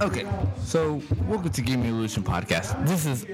Okay, 0.00 0.24
so 0.62 1.02
welcome 1.26 1.50
to 1.50 1.60
Game 1.62 1.82
Evolution 1.84 2.22
Podcast. 2.22 2.86
This 2.86 3.04
is 3.04 3.26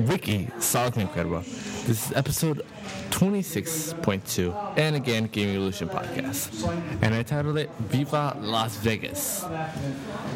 Ricky 0.00 0.48
Solomon 0.58 1.00
Incredible. 1.02 1.40
This 1.40 2.06
is 2.10 2.12
episode 2.16 2.62
26.2, 3.10 4.76
and 4.76 4.96
again, 4.96 5.26
Game 5.26 5.50
Evolution 5.50 5.88
Podcast. 5.88 6.66
And 7.02 7.14
I 7.14 7.22
titled 7.22 7.58
it 7.58 7.70
Viva 7.78 8.36
Las 8.40 8.76
Vegas. 8.78 9.44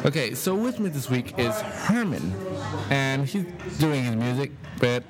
Okay, 0.05 0.33
so 0.33 0.55
with 0.55 0.79
me 0.79 0.89
this 0.89 1.09
week 1.09 1.37
is 1.37 1.59
Herman, 1.59 2.33
and 2.89 3.27
he's 3.27 3.45
doing 3.77 4.03
his 4.03 4.15
music, 4.15 4.51
but 4.79 5.03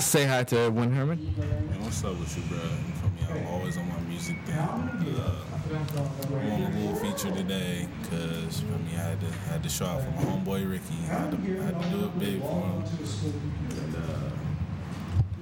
say 0.00 0.26
hi 0.26 0.44
to 0.44 0.68
Win 0.70 0.92
Herman. 0.92 1.34
Man, 1.38 1.82
what's 1.82 2.04
up 2.04 2.18
with 2.18 2.36
you, 2.36 2.42
bro? 2.44 2.58
You 2.58 2.68
feel 3.26 3.36
me? 3.36 3.40
I'm 3.40 3.46
always 3.54 3.76
on 3.78 3.88
my 3.88 4.00
music 4.00 4.36
thing. 4.44 4.56
Uh, 4.58 5.53
I'm 5.74 6.34
on 6.34 6.72
a 6.72 6.78
little 6.78 6.94
feature 6.96 7.34
today 7.34 7.88
because 8.02 8.62
I 8.62 8.76
mean 8.78 8.94
I 8.96 9.02
had 9.02 9.20
to 9.20 9.26
had 9.50 9.62
to 9.64 9.68
show 9.68 9.86
off 9.86 10.04
for 10.04 10.10
my 10.10 10.22
homeboy 10.22 10.70
Ricky. 10.70 10.94
I 11.02 11.14
had 11.14 11.30
to, 11.32 11.36
I 11.60 11.64
had 11.64 11.82
to 11.82 11.88
do 11.90 12.04
it 12.04 12.18
big 12.18 12.40
for 12.40 12.60
him. 12.60 12.84
And, 13.70 13.96
uh, 13.96 14.08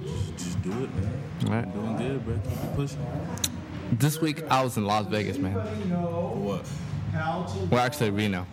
just, 0.03 0.37
just 0.37 0.61
do 0.63 0.71
it, 0.83 0.89
man. 0.95 1.71
Doing 1.71 1.97
good, 1.97 2.25
bro. 2.25 2.35
Keep 2.35 2.73
pushing. 2.75 3.07
This 3.91 4.19
week 4.21 4.43
I 4.49 4.63
was 4.63 4.75
in 4.77 4.85
Las 4.85 5.05
Vegas, 5.05 5.37
man. 5.37 5.53
For 5.53 5.59
what? 5.59 6.67
Well, 7.69 7.79
actually, 7.79 8.09
Reno. 8.09 8.45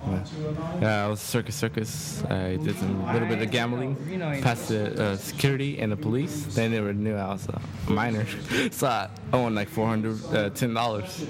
Yeah, 0.80 1.04
I 1.04 1.08
was 1.08 1.20
Circus 1.20 1.54
Circus. 1.54 2.22
I 2.24 2.56
did 2.56 2.76
some 2.78 3.10
little 3.12 3.28
bit 3.28 3.40
of 3.42 3.50
gambling, 3.50 3.96
passed 4.42 4.68
the 4.68 5.02
uh, 5.02 5.16
security 5.16 5.78
and 5.80 5.90
the 5.92 5.96
police. 5.96 6.44
They 6.54 6.68
never 6.68 6.92
knew 6.92 7.16
I 7.16 7.28
was 7.28 7.48
a 7.48 7.90
minor, 7.90 8.26
so 8.70 8.86
I 8.86 9.08
won 9.36 9.54
like 9.54 9.68
four 9.68 9.86
hundred 9.86 10.22
uh, 10.34 10.50
ten 10.50 10.74
dollars. 10.74 11.24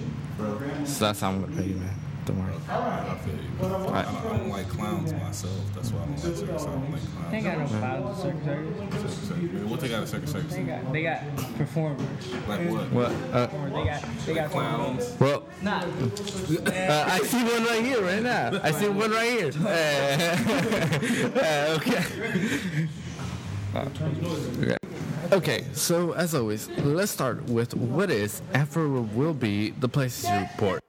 So 0.84 1.04
that's 1.06 1.20
how 1.20 1.30
I'm 1.30 1.42
gonna 1.42 1.56
pay 1.56 1.68
you, 1.68 1.74
man. 1.76 1.94
Don't 2.30 2.46
worry. 2.46 2.54
I 2.68 3.18
feel 3.24 3.34
you. 3.34 3.40
bro. 3.58 3.68
I, 3.88 4.02
don't, 4.02 4.14
I 4.14 4.36
don't 4.38 4.48
like 4.50 4.68
clowns 4.68 5.12
myself. 5.12 5.52
That's 5.74 5.90
why 5.90 6.02
I 6.02 6.04
don't 6.04 6.10
like 6.12 6.36
circus. 6.36 6.62
I 6.62 6.66
don't 6.66 6.92
like 6.92 7.02
clowns. 7.02 7.30
They 7.32 7.40
got 7.40 7.58
no 7.58 7.66
clowns 7.66 8.18
at 8.18 8.22
Circus 8.22 8.44
Circus. 8.44 9.00
Circus, 9.00 9.28
circus. 9.28 9.52
Man, 9.52 9.70
What 9.70 9.80
they 9.80 9.88
got 9.88 10.02
at 10.02 10.08
circus 10.08 10.30
circus? 10.32 10.54
They 10.54 10.62
got 10.62 10.92
they 10.92 11.02
got 11.02 11.36
performers. 11.56 12.32
Like 12.46 12.70
what? 12.70 12.92
What? 12.92 13.10
Uh, 13.32 13.46
they 13.46 13.84
got 13.84 14.04
they 14.26 14.34
got 14.34 14.50
Clowns. 14.50 15.16
well, 15.18 15.42
Nah, 15.60 15.80
uh, 15.80 17.04
I 17.08 17.18
see 17.24 17.42
one 17.42 17.64
right 17.64 17.84
here, 17.84 18.00
right 18.00 18.22
now. 18.22 18.60
I 18.62 18.70
see 18.70 18.88
one 18.88 19.10
right 19.10 19.30
here. 19.30 19.50
Uh, 19.60 20.28
uh, 21.40 21.78
okay. 21.80 22.88
Uh, 23.74 23.88
okay. 24.62 24.76
Okay, 25.32 25.64
so 25.72 26.12
as 26.12 26.34
always, 26.34 26.68
let's 26.78 27.12
start 27.12 27.44
with 27.44 27.74
what 27.74 28.10
is 28.10 28.42
and 28.52 28.68
for 28.68 28.88
will 28.88 29.34
be 29.34 29.70
the 29.70 29.88
places 29.88 30.24
to 30.24 30.48
report. 30.52 30.82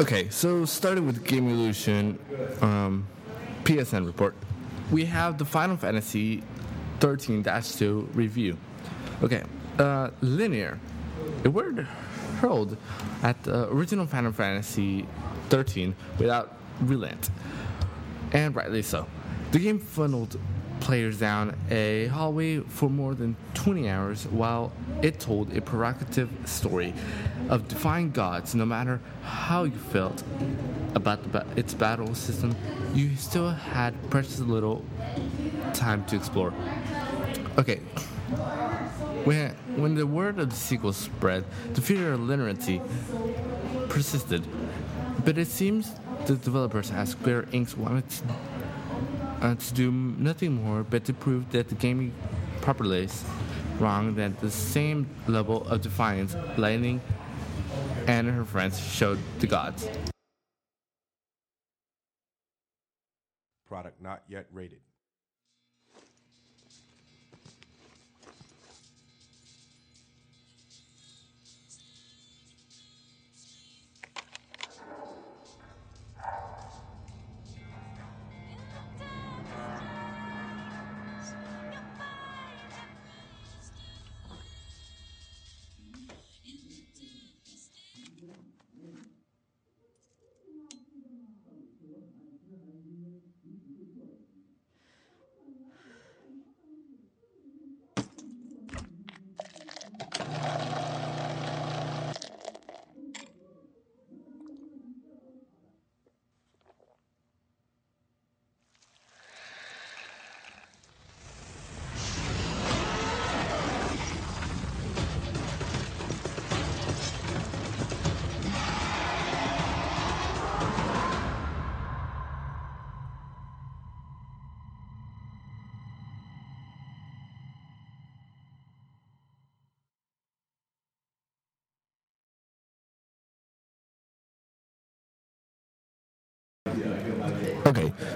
Okay, 0.00 0.28
so 0.28 0.64
starting 0.64 1.06
with 1.06 1.24
Game 1.24 1.46
Evolution 1.46 2.18
um, 2.60 3.06
PSN 3.62 4.04
report, 4.04 4.34
we 4.90 5.04
have 5.04 5.38
the 5.38 5.44
Final 5.44 5.76
Fantasy 5.76 6.42
13-2 6.98 8.08
review. 8.12 8.56
Okay, 9.22 9.44
uh, 9.78 10.10
linear. 10.20 10.80
It 11.44 11.48
word 11.48 11.86
hurled 12.40 12.76
at 13.22 13.40
the 13.44 13.68
original 13.70 14.04
Final 14.04 14.32
Fantasy 14.32 15.06
13 15.50 15.94
without 16.18 16.56
relent, 16.80 17.30
and 18.32 18.56
rightly 18.56 18.82
so. 18.82 19.06
The 19.52 19.60
game 19.60 19.78
funneled 19.78 20.40
players 20.80 21.18
down 21.18 21.56
a 21.70 22.06
hallway 22.06 22.58
for 22.60 22.90
more 22.90 23.14
than 23.14 23.36
20 23.54 23.88
hours 23.88 24.26
while 24.26 24.72
it 25.02 25.20
told 25.20 25.56
a 25.56 25.60
provocative 25.60 26.30
story 26.44 26.92
of 27.48 27.68
defying 27.68 28.10
gods. 28.10 28.54
No 28.54 28.66
matter 28.66 29.00
how 29.22 29.64
you 29.64 29.78
felt 29.78 30.22
about 30.94 31.32
ba- 31.32 31.46
its 31.56 31.74
battle 31.74 32.14
system 32.14 32.54
you 32.94 33.16
still 33.16 33.50
had 33.50 33.94
precious 34.10 34.38
little 34.40 34.84
time 35.72 36.04
to 36.06 36.16
explore. 36.16 36.52
Okay. 37.58 37.80
When, 39.24 39.50
when 39.76 39.94
the 39.94 40.06
word 40.06 40.38
of 40.38 40.50
the 40.50 40.56
sequel 40.56 40.92
spread 40.92 41.44
the 41.72 41.80
fear 41.80 42.12
of 42.12 42.20
literacy 42.20 42.80
persisted 43.88 44.44
but 45.24 45.38
it 45.38 45.48
seems 45.48 45.92
the 46.26 46.36
developers 46.36 46.90
at 46.90 47.08
Square 47.08 47.44
Enix 47.44 47.76
wanted 47.76 48.08
to 48.10 48.24
uh, 49.44 49.54
to 49.54 49.74
do 49.74 49.92
nothing 49.92 50.64
more 50.64 50.82
but 50.82 51.04
to 51.04 51.12
prove 51.12 51.50
that 51.52 51.68
the 51.68 51.74
gaming 51.74 52.12
populace 52.62 53.24
wrong 53.78 54.14
that 54.14 54.40
the 54.40 54.50
same 54.50 55.06
level 55.28 55.68
of 55.68 55.82
defiance 55.82 56.34
Lightning 56.56 57.00
and 58.06 58.28
her 58.28 58.44
friends 58.44 58.78
showed 58.80 59.18
the 59.40 59.46
gods. 59.46 59.86
Product 63.66 64.00
not 64.00 64.22
yet 64.28 64.46
rated. 64.52 64.83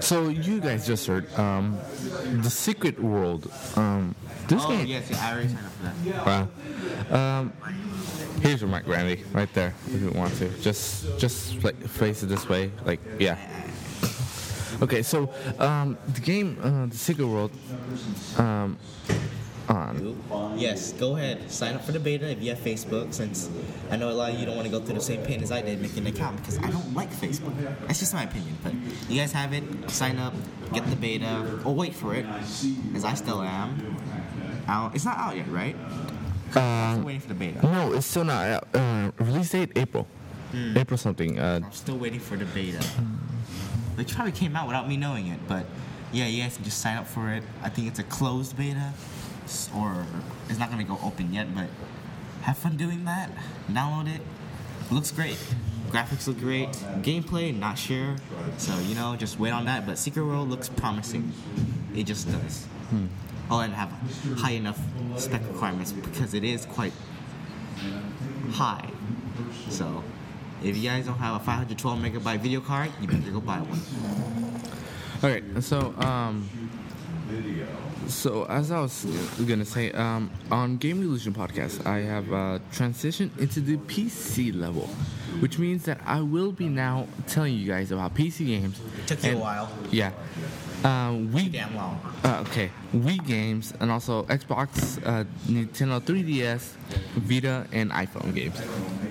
So 0.01 0.29
you 0.29 0.61
guys 0.61 0.87
just 0.87 1.07
heard 1.07 1.33
um, 1.39 1.79
the 2.43 2.51
Secret 2.51 2.99
World. 3.03 3.51
Um, 3.77 4.15
this 4.49 4.63
Oh 4.65 4.69
game. 4.71 4.87
yes, 4.87 5.11
yeah, 5.11 5.19
I 5.23 5.33
already 5.33 5.49
signed 5.49 5.67
up 5.67 5.73
for 5.73 6.11
that. 6.11 6.27
Wow. 7.13 7.39
Um, 7.41 7.53
here's 8.41 8.61
your 8.61 8.71
mic, 8.71 8.87
Randy, 8.87 9.23
right 9.33 9.53
there, 9.55 9.75
if 9.89 10.01
you 10.01 10.11
want 10.13 10.35
to. 10.37 10.49
Just, 10.61 11.19
just 11.19 11.63
like 11.65 11.77
face 11.87 12.23
it 12.23 12.27
this 12.27 12.49
way, 12.49 12.71
like 12.85 13.01
yeah. 13.19 13.37
Okay, 14.81 15.03
so 15.03 15.33
um, 15.59 15.99
the 16.15 16.21
game, 16.21 16.57
uh, 16.63 16.87
the 16.87 16.97
Secret 16.97 17.27
World, 17.27 17.51
um, 18.39 18.79
on. 20.31 20.59
Yes, 20.59 20.93
go 20.93 21.17
ahead. 21.17 21.51
Sign 21.51 21.75
up 21.75 21.85
for 21.85 21.93
the 21.93 22.01
beta 22.01 22.29
if 22.31 22.43
you 22.43 22.51
have 22.51 22.59
Facebook, 22.59 23.13
since 23.13 23.51
I 23.91 23.97
know 23.97 24.11
a 24.11 24.13
lot 24.13 24.33
of 24.33 24.39
you 24.39 24.47
don't 24.47 24.57
want 24.57 24.67
to 24.67 24.73
go 24.73 24.81
through 24.81 24.95
the 24.95 25.01
same 25.01 25.23
pain 25.23 25.43
as 25.43 25.53
I 25.53 25.63
did 25.63 25.81
making 25.81 26.07
an 26.07 26.07
account 26.09 26.37
because 26.39 26.59
I 26.59 26.71
don't 26.71 26.95
like 26.95 27.11
Facebook. 27.11 27.55
That's 27.87 27.99
just 27.99 28.15
my 28.15 28.25
opinion. 28.25 28.57
But 28.63 28.75
you 29.09 29.21
guys 29.21 29.33
have 29.33 29.53
it. 29.53 29.65
Sign 29.91 30.19
up, 30.19 30.35
get 30.73 30.89
the 30.89 30.97
beta, 30.97 31.61
or 31.65 31.75
wait 31.75 31.95
for 31.95 32.15
it, 32.15 32.27
as 32.95 33.05
I 33.05 33.15
still 33.15 33.43
am. 33.43 33.97
Out. 34.67 34.95
It's 34.95 35.05
not 35.05 35.17
out 35.17 35.37
yet, 35.37 35.49
right? 35.49 35.75
I'm 36.55 36.97
still 36.97 37.07
waiting 37.07 37.21
for 37.21 37.29
the 37.29 37.35
beta. 37.35 37.63
No, 37.63 37.93
it's 37.95 38.07
still 38.07 38.25
not 38.25 38.47
out. 38.47 38.69
Uh, 38.75 39.11
release 39.19 39.51
date 39.51 39.73
April, 39.77 40.07
April 40.77 40.99
something. 40.99 41.39
Uh, 41.39 41.61
I'm 41.65 41.73
still 41.73 41.97
waiting 41.97 42.21
for 42.21 42.37
the 42.37 42.45
beta. 42.47 42.83
Which 43.97 44.15
probably 44.15 44.33
came 44.33 44.55
out 44.55 44.67
without 44.67 44.87
me 44.89 44.97
knowing 44.97 45.29
it, 45.29 45.41
but 45.49 45.65
yeah, 46.13 46.27
you 46.27 46.43
guys 46.43 46.55
can 46.57 46.65
just 46.65 46.79
sign 46.81 46.97
up 46.99 47.07
for 47.07 47.31
it. 47.31 47.43
I 47.63 47.69
think 47.69 47.89
it's 47.89 47.99
a 47.99 48.05
closed 48.05 48.57
beta, 48.57 48.93
s- 49.49 49.71
or 49.75 50.07
it's 50.49 50.59
not 50.59 50.71
gonna 50.71 50.85
go 50.85 50.99
open 51.03 51.33
yet, 51.33 51.55
but 51.55 51.67
have 52.43 52.57
fun 52.59 52.77
doing 52.77 53.05
that. 53.05 53.31
Download 53.71 54.09
it. 54.15 54.23
Looks 54.91 55.11
great. 55.11 55.39
Graphics 55.91 56.27
look 56.27 56.39
great. 56.39 56.71
Gameplay, 57.03 57.57
not 57.59 57.79
sure. 57.79 58.17
So 58.59 58.79
you 58.79 58.95
know, 58.95 59.17
just 59.17 59.39
wait 59.39 59.51
on 59.51 59.65
that. 59.67 59.87
But 59.87 59.99
Secret 59.99 60.25
World 60.25 60.49
looks 60.49 60.69
promising. 60.69 61.33
It 61.95 62.05
just 62.05 62.31
does. 62.31 62.67
Oh, 63.51 63.61
and 63.61 63.73
have 63.75 63.91
high 64.37 64.53
enough 64.53 64.79
spec 65.17 65.43
requirements 65.49 65.93
because 65.93 66.35
it 66.35 66.45
is 66.45 66.67
quite 66.67 66.93
high. 68.53 68.89
So, 69.71 70.03
if 70.63 70.77
you 70.77 70.83
guys 70.89 71.07
don't 71.07 71.19
have 71.19 71.37
a 71.37 71.45
512 71.45 71.99
megabyte 71.99 72.41
video 72.41 72.61
card, 72.61 72.91
you 73.01 73.09
better 73.09 73.31
go 73.31 73.41
buy 73.41 73.59
one. 73.61 73.81
All 75.23 75.31
right, 75.31 75.45
so 75.63 75.95
um, 75.99 76.49
so 78.09 78.45
as 78.45 78.71
I 78.71 78.81
was 78.81 79.07
gonna 79.47 79.65
say, 79.65 79.93
um, 79.93 80.31
on 80.51 80.77
Game 80.79 81.01
Evolution 81.01 81.33
podcast, 81.35 81.87
I 81.87 81.99
have 82.01 82.33
uh, 82.33 82.59
transitioned 82.73 83.39
into 83.39 83.61
the 83.61 83.77
PC 83.77 84.59
level, 84.59 84.87
which 85.41 85.59
means 85.59 85.85
that 85.85 86.01
I 86.07 86.21
will 86.21 86.53
be 86.53 86.69
now 86.69 87.07
telling 87.27 87.55
you 87.55 87.67
guys 87.69 87.93
about 87.93 88.15
PC 88.15 88.47
games. 88.47 88.81
Took 89.07 89.23
you 89.25 89.33
a 89.33 89.37
while. 89.37 89.71
Yeah. 89.91 90.13
Um, 90.85 91.33
we 91.33 91.49
Damn 91.49 91.75
long. 91.75 92.01
uh, 92.23 92.45
okay, 92.49 92.71
Wii 92.95 93.27
games 93.27 93.75
and 93.81 93.91
also 93.91 94.23
Xbox, 94.25 95.05
uh, 95.05 95.25
Nintendo 95.49 96.01
3DS, 96.01 96.75
Vita, 97.17 97.67
and 97.73 97.91
iPhone 97.91 98.33
games. 98.33 98.61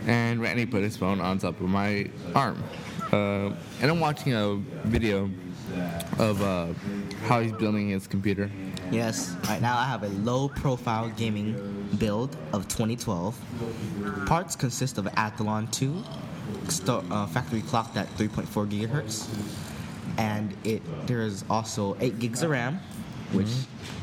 And 0.06 0.42
Randy 0.42 0.66
put 0.66 0.82
his 0.84 0.96
phone 0.96 1.20
on 1.20 1.40
top 1.40 1.60
of 1.60 1.68
my 1.68 2.10
arm, 2.34 2.64
uh, 3.12 3.52
and 3.82 3.92
I'm 3.92 4.00
watching 4.00 4.34
a 4.34 4.56
video 4.88 5.30
of 6.20 6.42
uh, 6.42 6.68
how 7.28 7.42
he's 7.42 7.52
building 7.54 7.90
his 7.90 8.08
computer. 8.08 8.50
Yes, 8.92 9.36
right 9.48 9.62
now 9.62 9.78
I 9.78 9.86
have 9.86 10.04
a 10.04 10.10
low 10.10 10.50
profile 10.50 11.10
gaming 11.18 11.88
build 11.98 12.36
of 12.54 12.68
2012. 12.68 13.38
Parts 14.26 14.56
consist 14.56 14.98
of 14.98 15.06
Athlon 15.06 15.70
2, 15.72 16.04
sto- 16.70 17.04
uh, 17.12 17.26
factory 17.28 17.62
clocked 17.62 17.98
at 17.98 18.08
3.4 18.18 18.70
gigahertz, 18.70 19.28
and 20.18 20.56
it 20.64 20.82
there 21.08 21.22
is 21.22 21.44
also 21.50 21.98
8 22.00 22.20
gigs 22.20 22.44
of 22.44 22.50
RAM, 22.52 22.80
which 23.34 23.50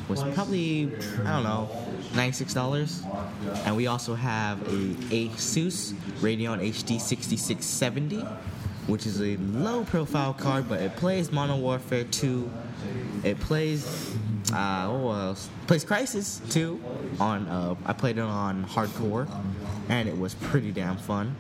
was 0.09 0.23
probably 0.35 0.93
I 1.25 1.33
don't 1.33 1.45
know, 1.45 1.69
$96. 2.13 3.67
And 3.67 3.75
we 3.77 3.87
also 3.87 4.15
have 4.15 4.61
a 4.63 5.29
Asus 5.29 5.93
Radeon 6.21 6.61
HD 6.61 7.01
6670, 7.01 8.23
which 8.87 9.07
is 9.07 9.21
a 9.21 9.37
low 9.37 9.85
profile 9.85 10.35
card, 10.35 10.69
but 10.69 10.81
it 10.81 10.97
plays 10.97 11.33
Modern 11.33 11.61
Warfare 11.61 12.05
2. 12.05 12.51
It 13.25 13.41
plays 13.41 14.15
uh, 14.53 14.89
what 14.89 15.15
else? 15.15 15.49
Plays 15.67 15.85
Crysis 15.85 16.41
2 16.53 16.81
on. 17.19 17.47
Uh, 17.49 17.75
I 17.87 17.93
played 17.93 18.19
it 18.19 18.23
on 18.23 18.65
hardcore, 18.67 19.29
and 19.89 20.09
it 20.09 20.17
was 20.17 20.35
pretty 20.35 20.71
damn 20.71 20.97
fun. 20.97 21.35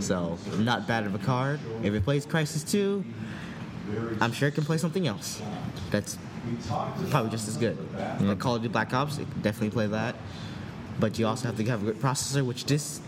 So 0.00 0.38
not 0.58 0.86
bad 0.86 1.06
of 1.06 1.14
a 1.14 1.18
card. 1.18 1.60
If 1.82 1.94
it 1.94 2.04
plays 2.04 2.26
Crysis 2.26 2.68
2, 2.68 3.04
I'm 4.20 4.32
sure 4.32 4.48
it 4.48 4.52
can 4.52 4.64
play 4.64 4.78
something 4.78 5.06
else. 5.06 5.40
That's 5.90 6.18
probably 7.10 7.30
just 7.30 7.48
as 7.48 7.56
good. 7.56 7.78
Like 8.20 8.38
Call 8.38 8.56
of 8.56 8.62
Duty 8.62 8.72
Black 8.72 8.92
Ops, 8.92 9.18
it 9.18 9.30
can 9.30 9.40
definitely 9.40 9.70
play 9.70 9.86
that. 9.86 10.16
But 10.98 11.18
you 11.18 11.26
also 11.26 11.46
have 11.46 11.56
to 11.56 11.64
have 11.64 11.82
a 11.82 11.92
good 11.92 12.00
processor, 12.00 12.44
which 12.44 12.66
this 12.66 13.00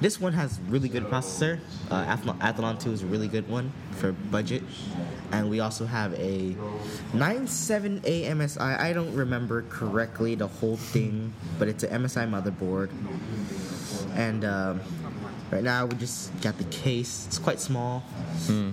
this 0.00 0.20
one 0.20 0.32
has 0.32 0.58
really 0.68 0.88
good 0.88 1.04
processor. 1.04 1.58
Uh, 1.90 2.04
Athlon, 2.04 2.38
Athlon 2.38 2.80
2 2.80 2.92
is 2.92 3.02
a 3.02 3.06
really 3.06 3.28
good 3.28 3.48
one 3.48 3.72
for 3.92 4.12
budget. 4.12 4.62
And 5.32 5.50
we 5.50 5.60
also 5.60 5.84
have 5.86 6.14
a 6.14 6.56
97A 7.12 8.24
MSI. 8.30 8.80
I 8.80 8.92
don't 8.92 9.14
remember 9.14 9.62
correctly 9.68 10.34
the 10.34 10.46
whole 10.48 10.76
thing, 10.76 11.32
but 11.58 11.68
it's 11.68 11.82
an 11.84 12.02
MSI 12.02 12.28
motherboard. 12.28 12.90
And 14.16 14.44
um, 14.44 14.80
right 15.50 15.62
now 15.62 15.86
we 15.86 15.96
just 15.96 16.32
got 16.40 16.56
the 16.58 16.64
case. 16.64 17.26
It's 17.28 17.38
quite 17.38 17.60
small, 17.60 18.02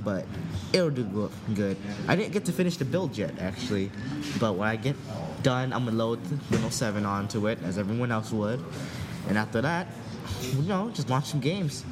but 0.04 0.26
it'll 0.74 0.90
do 0.90 1.04
go- 1.04 1.32
good. 1.54 1.78
I 2.08 2.16
didn't 2.16 2.32
get 2.32 2.46
to 2.46 2.52
finish 2.54 2.78
the 2.78 2.86
build 2.86 3.18
yet, 3.18 3.38
actually. 3.40 3.92
But 4.40 4.54
when 4.54 4.68
I 4.68 4.78
get 4.78 4.96
done, 5.44 5.74
I'm 5.74 5.86
gonna 5.86 5.98
load 5.98 6.20
Windows 6.50 6.74
7 6.76 7.06
onto 7.06 7.48
it, 7.48 7.60
as 7.64 7.78
everyone 7.78 8.12
else 8.12 8.32
would. 8.32 8.64
And 9.28 9.38
after 9.38 9.62
that, 9.62 9.88
you 10.42 10.62
know, 10.64 10.90
just 10.94 11.10
launch 11.10 11.26
some 11.26 11.40
games. 11.40 11.84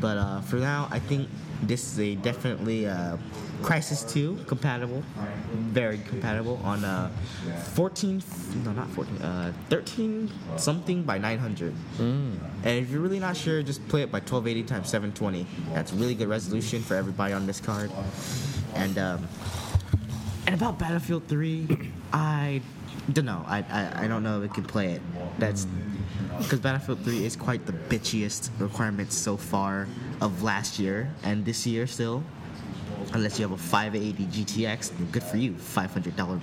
But 0.00 0.16
uh, 0.18 0.40
for 0.42 0.56
now, 0.56 0.88
I 0.90 0.98
think 0.98 1.28
this 1.62 1.92
is 1.92 1.98
a 2.00 2.14
definitely 2.16 2.86
uh, 2.86 3.16
Crysis 3.62 4.10
2 4.10 4.44
compatible, 4.46 5.02
very 5.52 5.98
compatible 5.98 6.58
on 6.64 6.84
uh, 6.84 7.10
14, 7.74 8.22
no, 8.64 8.72
not 8.72 8.88
14, 8.90 9.16
uh, 9.18 9.52
13 9.68 10.30
something 10.56 11.02
by 11.02 11.18
900. 11.18 11.74
And 11.98 12.40
if 12.64 12.90
you're 12.90 13.00
really 13.00 13.18
not 13.20 13.36
sure, 13.36 13.62
just 13.62 13.86
play 13.88 14.02
it 14.02 14.10
by 14.10 14.18
1280 14.18 14.62
times 14.64 14.88
720. 14.88 15.46
That's 15.74 15.92
really 15.92 16.14
good 16.14 16.28
resolution 16.28 16.82
for 16.82 16.94
everybody 16.94 17.34
on 17.34 17.46
this 17.46 17.60
card. 17.60 17.90
And 18.74 18.98
um, 18.98 19.28
and 20.46 20.54
about 20.54 20.78
Battlefield 20.78 21.26
3, 21.28 21.90
I 22.12 22.62
don't 23.12 23.26
know. 23.26 23.44
I, 23.46 23.58
I, 23.70 24.04
I 24.04 24.08
don't 24.08 24.22
know 24.22 24.40
if 24.40 24.50
it 24.50 24.54
can 24.54 24.64
play 24.64 24.92
it. 24.94 25.02
That's 25.38 25.66
because 26.38 26.60
Battlefield 26.60 27.00
3 27.00 27.24
is 27.24 27.36
quite 27.36 27.66
the 27.66 27.72
bitchiest 27.72 28.50
requirement 28.58 29.12
so 29.12 29.36
far 29.36 29.86
of 30.20 30.42
last 30.42 30.78
year 30.78 31.10
and 31.22 31.44
this 31.44 31.66
year 31.66 31.86
still. 31.86 32.22
Unless 33.12 33.38
you 33.38 33.48
have 33.48 33.52
a 33.52 33.60
580 33.60 34.26
GTX, 34.26 35.12
good 35.12 35.22
for 35.22 35.36
you, 35.36 35.52
$500 35.52 36.40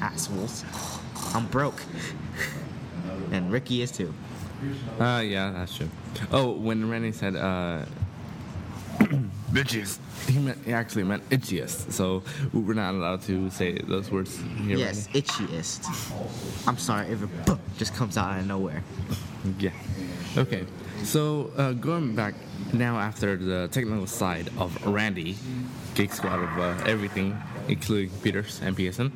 assholes. 0.00 0.64
I'm 1.34 1.46
broke. 1.46 1.82
and 3.32 3.50
Ricky 3.50 3.82
is 3.82 3.90
too. 3.90 4.12
Uh, 5.00 5.22
yeah, 5.24 5.50
that's 5.50 5.76
true. 5.76 5.88
Oh, 6.30 6.52
when 6.52 6.88
Randy 6.88 7.12
said 7.12 7.36
uh, 7.36 7.84
bitches, 9.52 9.98
he 10.28 10.38
meant 10.38 10.58
he 10.64 10.72
actually 10.72 11.04
meant 11.04 11.28
itchiest. 11.30 11.92
So 11.92 12.22
we're 12.52 12.74
not 12.74 12.94
allowed 12.94 13.22
to 13.22 13.50
say 13.50 13.78
those 13.78 14.10
words 14.10 14.38
here. 14.64 14.76
Yes, 14.76 15.08
itchiest. 15.08 15.88
I'm 16.66 16.78
sorry 16.78 17.08
if 17.08 17.22
a 17.22 17.26
book 17.44 17.60
just 17.76 17.94
comes 17.94 18.16
out 18.16 18.38
of 18.38 18.46
nowhere. 18.46 18.82
Yeah. 19.58 19.70
Okay. 20.36 20.66
So 21.04 21.50
uh, 21.56 21.72
going 21.72 22.14
back 22.14 22.34
now 22.72 22.98
after 22.98 23.36
the 23.36 23.68
technical 23.72 24.06
side 24.06 24.48
of 24.58 24.86
Randy, 24.86 25.36
Geek 25.94 26.12
Squad 26.12 26.38
of 26.40 26.58
uh, 26.58 26.84
everything, 26.86 27.36
including 27.68 28.10
Peters 28.22 28.60
and 28.62 28.76
PSN. 28.76 29.10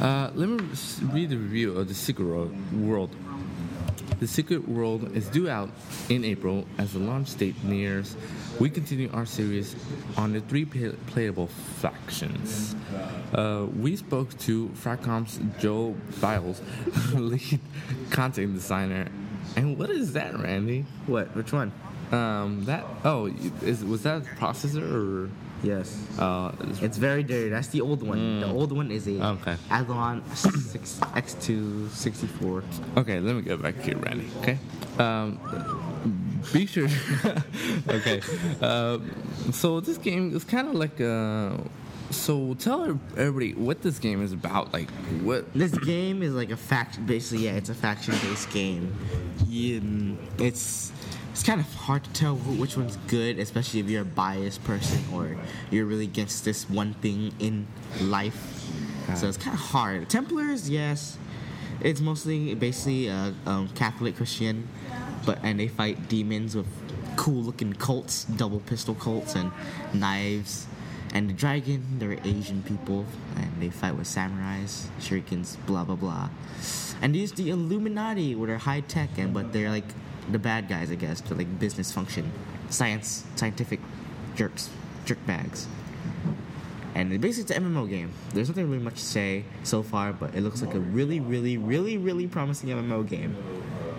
Uh, 0.00 0.30
let 0.34 0.48
me 0.48 0.64
read 1.12 1.30
the 1.30 1.36
review 1.36 1.76
of 1.76 1.86
the 1.86 1.94
Secret 1.94 2.50
World 2.72 3.10
The 4.20 4.26
Secret 4.26 4.68
World 4.68 5.16
is 5.16 5.28
due 5.28 5.48
out 5.48 5.70
in 6.10 6.26
April 6.26 6.66
as 6.76 6.92
the 6.92 6.98
launch 6.98 7.34
date 7.38 7.64
nears. 7.64 8.16
We 8.58 8.68
continue 8.68 9.10
our 9.14 9.24
series 9.24 9.74
on 10.18 10.34
the 10.34 10.42
three 10.42 10.66
play- 10.66 10.94
playable 11.06 11.46
factions. 11.46 12.76
Uh, 13.32 13.66
we 13.74 13.96
spoke 13.96 14.36
to 14.40 14.68
Funcom's 14.74 15.40
Joel 15.58 15.96
Bylos, 16.20 16.60
lead 17.14 17.60
content 18.10 18.52
designer. 18.52 19.08
And 19.56 19.78
what 19.78 19.88
is 19.88 20.12
that, 20.12 20.38
Randy? 20.38 20.84
What? 21.06 21.34
Which 21.34 21.54
one? 21.54 21.72
Um, 22.12 22.66
that 22.66 22.84
oh, 23.04 23.26
is 23.62 23.82
was 23.82 24.02
that 24.02 24.18
a 24.18 24.24
processor 24.36 24.82
or? 24.82 25.30
Yes. 25.62 25.92
Uh, 26.18 26.52
It's 26.80 26.96
very 26.96 27.22
dirty. 27.22 27.50
That's 27.50 27.68
the 27.68 27.80
old 27.82 28.02
one. 28.02 28.40
The 28.40 28.46
old 28.48 28.72
one 28.72 28.90
is 28.90 29.06
a 29.06 29.20
Okay. 29.40 29.56
Athlon 29.70 30.22
6 30.34 31.00
X2 31.14 31.90
64. 31.90 32.62
Okay, 32.96 33.20
let 33.20 33.36
me 33.36 33.42
go 33.42 33.56
back 33.56 33.78
here, 33.80 33.96
Randy. 33.98 34.28
Okay. 34.40 34.58
Um, 34.98 35.38
be 36.52 36.66
sure. 36.66 36.88
okay. 37.88 38.20
Uh, 38.60 38.98
so 39.52 39.80
this 39.80 39.98
game 39.98 40.34
is 40.34 40.44
kind 40.44 40.68
of 40.68 40.74
like 40.74 41.00
uh 41.00 41.52
So 42.10 42.54
tell 42.58 42.98
everybody 43.16 43.54
what 43.54 43.82
this 43.82 43.98
game 44.00 44.20
is 44.24 44.32
about. 44.32 44.72
Like 44.72 44.90
what? 45.22 45.46
This 45.54 45.70
game 45.78 46.22
is 46.26 46.34
like 46.34 46.50
a 46.50 46.56
faction. 46.56 47.06
Basically, 47.06 47.44
yeah, 47.46 47.54
it's 47.60 47.70
a 47.70 47.74
faction-based 47.74 48.50
game. 48.50 48.90
You, 49.46 49.80
mm, 49.80 50.16
it's 50.40 50.90
it's 51.30 51.42
kind 51.42 51.60
of 51.60 51.74
hard 51.74 52.04
to 52.04 52.10
tell 52.12 52.36
who, 52.36 52.60
which 52.60 52.76
one's 52.76 52.96
good, 53.08 53.38
especially 53.38 53.80
if 53.80 53.88
you're 53.88 54.02
a 54.02 54.04
biased 54.04 54.62
person 54.64 55.02
or 55.12 55.36
you're 55.70 55.86
really 55.86 56.04
against 56.04 56.44
this 56.44 56.68
one 56.68 56.94
thing 56.94 57.32
in 57.38 57.66
life. 58.00 58.68
So 59.16 59.26
it's 59.28 59.36
kind 59.36 59.54
of 59.54 59.60
hard. 59.60 60.08
Templars, 60.08 60.70
yes, 60.70 61.18
it's 61.80 62.00
mostly 62.00 62.54
basically 62.54 63.10
uh, 63.10 63.32
um, 63.46 63.68
Catholic 63.74 64.16
Christian, 64.16 64.68
but 65.26 65.38
and 65.42 65.58
they 65.58 65.68
fight 65.68 66.08
demons 66.08 66.54
with 66.54 66.66
cool-looking 67.16 67.72
cults, 67.74 68.24
double 68.24 68.60
pistol 68.60 68.94
cults, 68.94 69.34
and 69.34 69.50
knives. 69.92 70.66
And 71.12 71.28
the 71.28 71.32
dragon, 71.32 71.84
they're 71.98 72.18
Asian 72.24 72.62
people, 72.62 73.04
and 73.36 73.50
they 73.60 73.68
fight 73.68 73.96
with 73.96 74.06
samurais, 74.06 74.86
shurikens, 75.00 75.56
blah 75.66 75.82
blah 75.82 75.96
blah. 75.96 76.28
And 77.02 77.14
there's 77.14 77.32
the 77.32 77.50
Illuminati, 77.50 78.36
where 78.36 78.46
they're 78.48 78.58
high 78.58 78.82
tech, 78.82 79.10
and 79.18 79.34
but 79.34 79.52
they're 79.52 79.70
like 79.70 79.92
the 80.32 80.38
bad 80.38 80.68
guys, 80.68 80.90
I 80.90 80.94
guess. 80.94 81.20
They're 81.20 81.36
like 81.36 81.58
business 81.58 81.92
function, 81.92 82.30
science, 82.68 83.24
scientific 83.36 83.80
jerks, 84.34 84.70
jerk 85.04 85.24
bags. 85.26 85.66
And 86.94 87.08
basically, 87.20 87.42
it's 87.42 87.50
an 87.64 87.72
MMO 87.72 87.88
game. 87.88 88.12
There's 88.34 88.48
nothing 88.48 88.68
really 88.68 88.82
much 88.82 88.94
to 88.94 89.04
say 89.04 89.44
so 89.62 89.82
far, 89.82 90.12
but 90.12 90.34
it 90.34 90.40
looks 90.40 90.60
like 90.60 90.74
a 90.74 90.80
really, 90.80 91.20
really, 91.20 91.56
really, 91.56 91.96
really 91.96 92.26
promising 92.26 92.70
MMO 92.70 93.08
game 93.08 93.36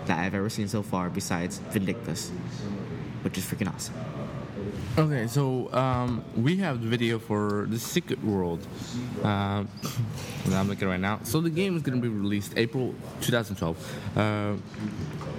that 0.06 0.18
I've 0.18 0.34
ever 0.34 0.50
seen 0.50 0.68
so 0.68 0.82
far, 0.82 1.08
besides 1.08 1.58
Vindictus, 1.70 2.30
which 3.22 3.38
is 3.38 3.44
freaking 3.44 3.72
awesome. 3.74 3.94
Okay, 4.98 5.26
so 5.26 5.72
um, 5.72 6.22
we 6.36 6.56
have 6.58 6.82
the 6.82 6.88
video 6.88 7.18
for 7.18 7.66
the 7.68 7.78
Secret 7.78 8.22
World. 8.22 8.66
That 10.42 10.58
I'm 10.58 10.68
looking 10.68 10.88
right 10.88 10.98
now. 10.98 11.20
So 11.22 11.40
the 11.40 11.50
game 11.50 11.76
is 11.76 11.82
going 11.82 11.96
to 11.96 12.02
be 12.02 12.08
released 12.08 12.54
April 12.56 12.96
2012. 13.20 14.16
Uh, 14.16 14.54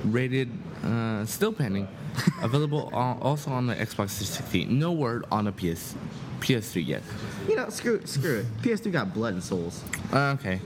rated, 0.04 0.50
uh, 0.84 1.26
still 1.26 1.54
pending. 1.54 1.88
Available 2.44 2.90
on, 2.94 3.18
also 3.20 3.52
on 3.52 3.66
the 3.66 3.74
Xbox 3.74 4.18
360. 4.18 4.66
No 4.66 4.92
word 4.92 5.26
on 5.32 5.46
the 5.46 5.52
PS, 5.52 5.96
PS3 6.40 6.86
yet. 6.86 7.02
You 7.48 7.56
know, 7.56 7.70
screw 7.70 7.96
it, 7.96 8.08
screw 8.08 8.40
it. 8.40 8.46
PS3 8.62 8.92
got 8.92 9.14
blood 9.14 9.34
and 9.34 9.44
souls. 9.44 9.84
Uh, 10.12 10.36
Okay. 10.40 10.60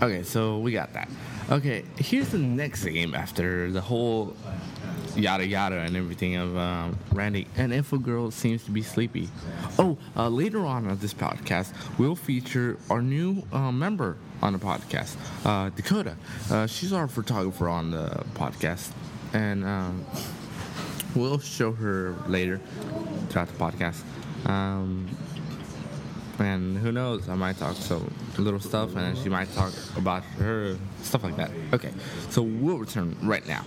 Okay, 0.00 0.22
so 0.24 0.58
we 0.58 0.72
got 0.72 0.92
that. 0.94 1.08
Okay, 1.50 1.84
here's 1.96 2.28
the 2.30 2.38
next 2.38 2.84
game 2.84 3.14
after 3.14 3.70
the 3.70 3.80
whole 3.80 4.34
yada 5.14 5.46
yada 5.46 5.76
and 5.78 5.96
everything 5.96 6.36
of 6.36 6.56
um, 6.56 6.98
Randy. 7.12 7.46
And 7.56 7.72
Info 7.72 7.98
Girl 7.98 8.30
seems 8.30 8.64
to 8.64 8.70
be 8.72 8.82
sleepy. 8.82 9.28
Oh, 9.78 9.96
uh, 10.16 10.28
later 10.28 10.60
on 10.66 10.88
on 10.88 10.98
this 10.98 11.14
podcast, 11.14 11.72
we'll 11.98 12.16
feature 12.16 12.78
our 12.90 13.00
new 13.02 13.42
uh, 13.52 13.70
member 13.70 14.16
on 14.42 14.52
the 14.52 14.58
podcast, 14.58 15.16
uh, 15.46 15.70
Dakota. 15.70 16.16
Uh, 16.50 16.66
she's 16.66 16.92
our 16.92 17.08
photographer 17.08 17.68
on 17.68 17.90
the 17.92 18.24
podcast. 18.34 18.90
And 19.32 19.64
um, 19.64 20.04
we'll 21.14 21.38
show 21.38 21.72
her 21.72 22.14
later 22.26 22.60
throughout 23.28 23.48
the 23.48 23.54
podcast. 23.54 24.02
Um, 24.48 25.08
and 26.38 26.76
who 26.78 26.92
knows, 26.92 27.28
I 27.28 27.34
might 27.34 27.56
talk 27.58 27.76
some 27.76 28.12
little 28.36 28.60
stuff, 28.60 28.96
and 28.96 29.16
she 29.16 29.28
might 29.28 29.52
talk 29.52 29.72
about 29.96 30.24
her 30.38 30.76
stuff 31.02 31.22
like 31.22 31.36
that. 31.36 31.50
Okay, 31.72 31.92
so 32.30 32.42
we'll 32.42 32.78
return 32.78 33.16
right 33.22 33.46
now. 33.46 33.64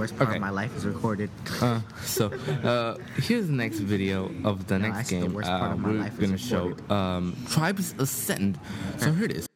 Worst 0.00 0.16
part 0.16 0.28
Okay. 0.28 0.36
of 0.36 0.42
my 0.48 0.50
life 0.60 0.72
is 0.76 0.84
recorded. 0.86 1.30
Uh, 1.60 1.80
so 2.16 2.24
uh, 2.64 2.96
here's 3.26 3.46
the 3.52 3.58
next 3.64 3.78
video 3.80 4.30
of 4.50 4.66
the 4.66 4.78
No, 4.78 4.88
next 4.88 5.08
the 5.10 5.20
game 5.20 5.32
part 5.32 5.44
uh, 5.46 5.76
we're 5.84 5.92
life 6.06 6.16
gonna 6.18 6.38
show. 6.52 6.64
Um, 6.88 7.36
Tribes 7.54 7.94
Ascend. 7.98 8.58
So 8.98 9.12
here 9.12 9.26
it 9.26 9.32
is. 9.36 9.46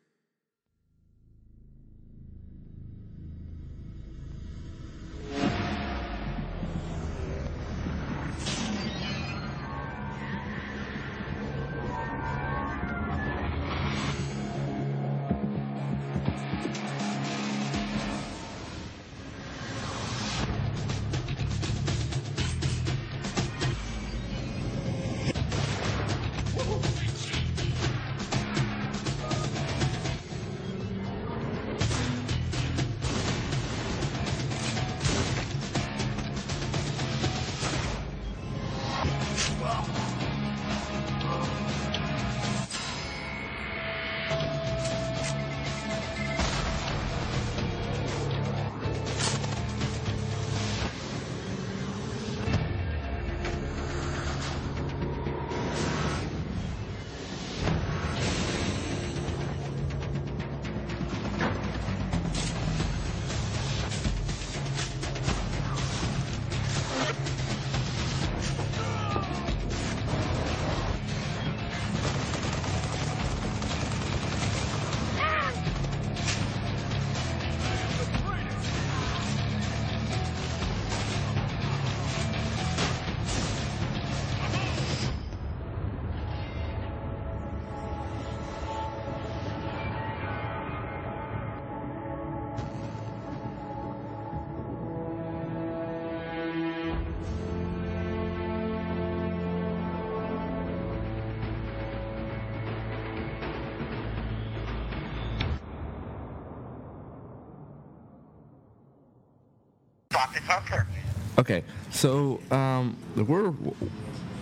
Okay, 111.39 111.65
so 111.91 112.41
um, 112.51 112.97
we're 113.17 113.53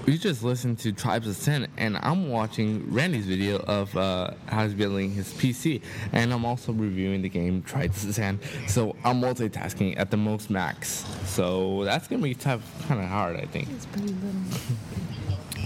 you 0.06 0.18
just 0.18 0.42
listened 0.42 0.78
to 0.80 0.92
Tribes 0.92 1.28
Ascend, 1.28 1.68
and 1.76 1.96
I'm 2.02 2.28
watching 2.28 2.92
Randy's 2.92 3.26
video 3.26 3.58
of 3.58 3.96
uh, 3.96 4.32
how 4.46 4.64
he's 4.64 4.74
building 4.74 5.12
his 5.12 5.32
PC, 5.32 5.80
and 6.12 6.32
I'm 6.32 6.44
also 6.44 6.72
reviewing 6.72 7.22
the 7.22 7.28
game 7.28 7.62
Tribes 7.62 8.04
Ascend. 8.04 8.40
So 8.66 8.96
I'm 9.04 9.20
multitasking 9.20 9.98
at 9.98 10.10
the 10.10 10.16
most 10.16 10.50
max. 10.50 11.04
So 11.26 11.84
that's 11.84 12.08
gonna 12.08 12.22
be 12.22 12.34
tough, 12.34 12.62
kind 12.88 13.00
of 13.00 13.08
hard, 13.08 13.36
I 13.36 13.46
think. 13.46 13.68
It's 13.70 13.86
pretty. 13.86 14.14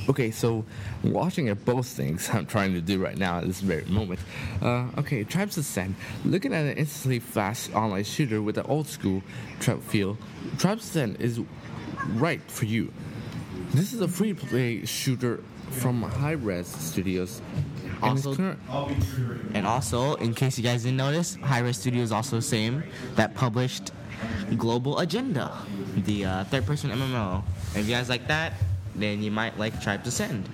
Okay, 0.09 0.31
so 0.31 0.65
watching 1.03 1.49
at 1.49 1.65
both 1.65 1.87
things 1.87 2.29
I'm 2.33 2.47
trying 2.47 2.75
to 2.75 2.81
do 2.81 2.99
right 3.03 3.17
now 3.19 3.39
at 3.39 3.47
this 3.47 3.61
very 3.61 3.85
moment. 3.87 4.21
Uh, 4.63 4.87
okay, 4.99 5.25
Tribes 5.25 5.57
Ascend. 5.59 5.95
Looking 6.25 6.53
at 6.55 6.65
an 6.65 6.77
instantly 6.77 7.19
fast 7.19 7.75
online 7.75 8.05
shooter 8.05 8.41
with 8.41 8.57
an 8.59 8.67
old 8.67 8.87
school 8.87 9.23
trap 9.61 9.81
feel, 9.83 10.17
Tribes 10.59 10.85
Ascend 10.85 11.21
is 11.21 11.41
right 12.15 12.41
for 12.51 12.67
you. 12.67 12.93
This 13.73 13.93
is 13.93 14.01
a 14.01 14.09
free 14.09 14.33
play 14.33 14.85
shooter 14.85 15.43
from 15.71 16.03
Hi-Rez 16.03 16.69
Studios. 16.69 17.43
and 18.03 18.03
Also- 18.03 18.35
And 19.55 19.67
also, 19.67 20.15
in 20.15 20.35
case 20.35 20.57
you 20.57 20.63
guys 20.63 20.85
didn't 20.85 20.99
notice, 20.99 21.35
Hi-Rez 21.43 21.77
Studios 21.79 22.13
also 22.13 22.37
the 22.37 22.43
same 22.43 22.85
that 23.17 23.35
published 23.35 23.91
Global 24.57 25.01
Agenda, 25.01 25.53
the 25.97 26.25
uh, 26.25 26.45
third-person 26.45 26.91
MMO. 26.91 27.43
If 27.75 27.89
you 27.89 27.95
guys 27.95 28.09
like 28.09 28.29
that, 28.29 28.53
then 28.99 29.23
you 29.23 29.31
might 29.31 29.59
like 29.59 29.81
Tribes 29.81 30.07
Ascend. 30.09 30.49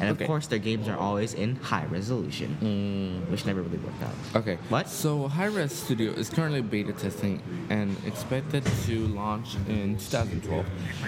And 0.00 0.10
of 0.10 0.16
Okay. 0.16 0.26
course, 0.26 0.48
their 0.48 0.58
games 0.58 0.88
are 0.88 0.96
always 0.96 1.32
in 1.32 1.56
high 1.56 1.84
resolution, 1.86 3.22
which 3.30 3.46
never 3.46 3.62
really 3.62 3.78
worked 3.78 4.02
out. 4.02 4.14
Okay. 4.42 4.58
What? 4.68 4.88
So 4.88 5.28
Hi-Rez 5.28 5.72
Studio 5.72 6.10
is 6.12 6.28
currently 6.28 6.60
beta 6.60 6.92
testing 6.92 7.40
and 7.70 7.96
expected 8.06 8.64
to 8.86 9.06
launch 9.08 9.54
in 9.68 9.96
2012. 9.98 10.66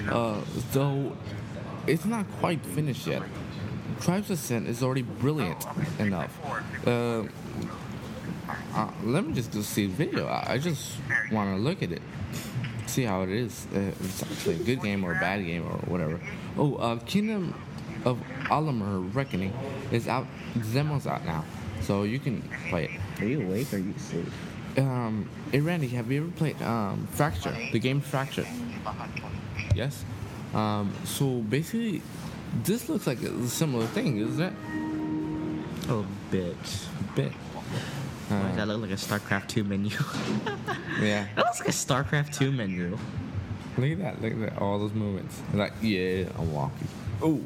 Uh, 0.09 0.40
though 0.73 1.16
it's 1.87 2.04
not 2.04 2.26
quite 2.40 2.64
finished 2.64 3.06
yet. 3.06 3.23
Tribes 4.00 4.30
Ascend 4.30 4.66
is 4.68 4.83
already 4.83 5.02
brilliant 5.02 5.64
enough. 5.99 6.33
Uh, 6.87 7.25
uh, 8.75 8.90
let 9.04 9.26
me 9.26 9.33
just 9.35 9.52
go 9.52 9.61
see 9.62 9.87
the 9.87 9.92
video. 9.94 10.26
I, 10.26 10.54
I 10.54 10.59
just 10.59 10.97
want 11.33 11.56
to 11.56 11.62
look 11.62 11.83
at 11.83 11.92
it, 11.92 12.02
see 12.87 13.02
how 13.04 13.23
it 13.23 13.28
is. 13.30 13.66
Uh, 13.75 13.78
if 13.78 14.00
it's 14.04 14.23
actually 14.23 14.56
a 14.56 14.64
good 14.64 14.83
game 14.83 15.04
or 15.04 15.12
a 15.12 15.21
bad 15.21 15.44
game 15.44 15.62
or 15.64 15.76
whatever. 15.90 16.21
Oh, 16.56 16.76
uh, 16.76 16.99
Kingdom 17.00 17.54
of 18.04 18.18
Amalur 18.44 19.14
Reckoning 19.14 19.52
is 19.90 20.06
out. 20.06 20.26
The 20.54 20.61
demo's 20.61 21.06
out 21.06 21.25
now, 21.25 21.44
so 21.80 22.04
you 22.04 22.18
can 22.18 22.42
play 22.68 22.84
it. 22.84 23.23
Are 23.23 23.26
you 23.26 23.42
awake 23.42 23.73
or 23.73 23.76
are 23.76 23.80
you 23.80 23.94
asleep? 23.96 24.26
Um, 24.76 25.28
hey 25.52 25.61
Randy, 25.61 25.88
have 25.88 26.11
you 26.11 26.23
ever 26.23 26.30
played 26.32 26.61
um, 26.62 27.06
Fracture? 27.12 27.56
The 27.73 27.78
game 27.78 28.00
Fracture. 28.00 28.46
Yes. 29.75 30.04
Um, 30.52 30.92
so 31.04 31.38
basically, 31.40 32.02
this 32.62 32.88
looks 32.88 33.06
like 33.06 33.23
a 33.23 33.46
similar 33.49 33.87
thing, 33.87 34.18
isn't 34.18 34.42
it? 34.42 34.52
Oh, 35.88 36.06
bitch. 36.30 36.87
Bit. 37.14 37.32
Why 38.28 38.49
does 38.49 38.56
that 38.56 38.68
look 38.68 38.80
like 38.80 38.90
a 38.90 38.94
StarCraft 38.94 39.49
2 39.49 39.64
menu? 39.64 39.90
yeah. 41.00 41.26
that 41.34 41.44
looks 41.44 41.61
like 41.61 41.68
a 41.68 41.73
StarCraft 41.73 42.34
2 42.34 42.50
menu. 42.52 42.96
Look 43.76 43.90
at 43.90 43.99
that. 43.99 44.23
Look 44.23 44.33
at 44.33 44.40
that. 44.40 44.59
All 44.59 44.78
those 44.78 44.93
movements. 44.93 45.40
Like, 45.52 45.73
yeah, 45.83 46.26
I'm 46.38 46.52
walking. 46.52 46.88
Oh. 47.23 47.40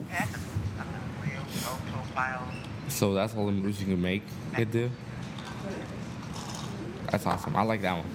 So 2.88 3.14
that's 3.14 3.34
all 3.34 3.46
the 3.46 3.52
moves 3.52 3.80
you 3.80 3.86
can 3.86 4.00
make 4.02 4.22
it 4.56 4.70
do. 4.70 4.90
That's 7.10 7.24
awesome. 7.26 7.56
I 7.56 7.62
like 7.62 7.82
that 7.82 7.96
one. 7.96 8.06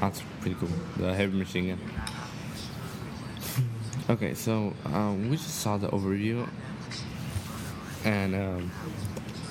That's 0.00 0.22
pretty 0.40 0.56
cool. 0.58 0.68
The 0.96 1.14
heavy 1.14 1.38
machine 1.38 1.68
gun. 1.68 1.78
Okay, 4.10 4.34
so 4.34 4.74
um, 4.86 5.30
we 5.30 5.36
just 5.36 5.60
saw 5.60 5.76
the 5.76 5.86
overview. 5.88 6.46
and 8.04 8.34
um, 8.34 8.70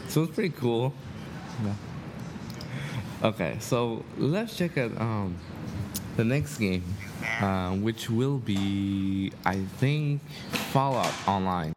so 0.09 0.23
it's 0.23 0.33
pretty 0.35 0.49
cool. 0.49 0.93
Yeah. 1.63 1.73
Okay, 3.29 3.55
so 3.59 4.03
let's 4.17 4.57
check 4.57 4.77
out 4.77 4.91
um, 4.99 5.37
the 6.17 6.25
next 6.25 6.57
game, 6.57 6.83
uh, 7.41 7.71
which 7.71 8.09
will 8.09 8.37
be, 8.37 9.31
I 9.45 9.55
think, 9.79 10.21
Fallout 10.71 11.13
Online. 11.27 11.73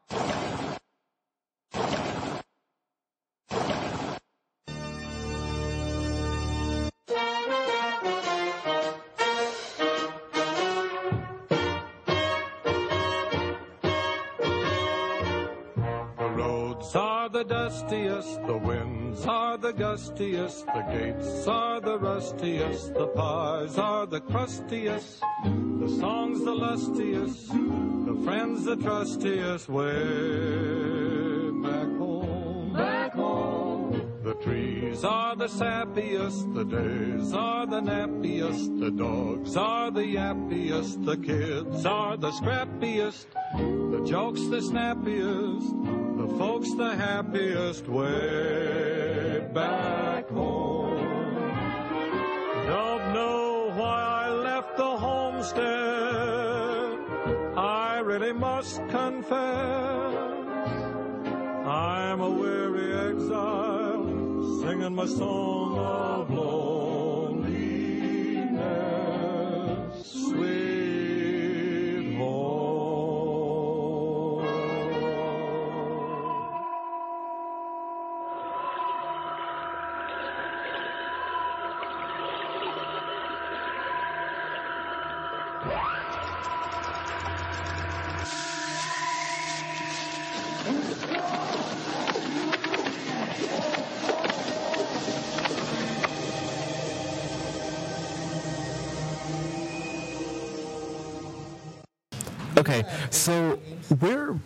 The 19.64 19.72
gustiest, 19.72 20.66
the 20.66 20.82
gates 20.92 21.46
are 21.48 21.80
the 21.80 21.98
rustiest, 21.98 22.92
the 22.92 23.06
pies 23.06 23.78
are 23.78 24.04
the 24.04 24.20
crustiest, 24.20 25.20
the 25.80 25.88
songs 25.98 26.44
the 26.44 26.54
lustiest, 26.54 27.48
the 27.48 28.20
friends 28.24 28.66
the 28.66 28.76
trustiest. 28.76 29.66
Way 29.70 29.88
back 31.62 31.88
home, 31.96 32.74
back 32.74 33.14
home. 33.14 34.12
The 34.22 34.34
trees 34.34 35.02
are 35.02 35.34
the 35.34 35.48
sappiest, 35.48 36.52
the 36.52 36.64
days 36.64 37.32
are 37.32 37.64
the 37.64 37.80
nappiest, 37.80 38.78
the 38.78 38.90
dogs 38.90 39.56
are 39.56 39.90
the 39.90 40.04
yappiest, 40.18 41.06
the 41.06 41.16
kids 41.16 41.86
are 41.86 42.18
the 42.18 42.32
scrappiest, 42.32 43.28
the 43.54 44.04
jokes 44.04 44.42
the 44.42 44.60
snappiest, 44.60 45.70
the 46.18 46.28
folks 46.36 46.70
the 46.74 46.94
happiest 46.94 47.88
way 47.88 49.23
back 49.54 50.28
home. 50.30 50.98
Don't 52.66 53.12
know 53.14 53.70
why 53.76 54.26
I 54.26 54.30
left 54.30 54.76
the 54.76 54.96
homestead. 55.06 55.64
I 57.56 58.00
really 58.00 58.32
must 58.32 58.78
confess. 58.88 59.30
I'm 61.66 62.20
a 62.20 62.30
weary 62.30 62.92
exile, 63.10 64.04
singing 64.60 64.94
my 64.96 65.06
song 65.06 65.78
of 65.78 66.30
loneliness. 66.30 67.46
Sweet 70.04 70.73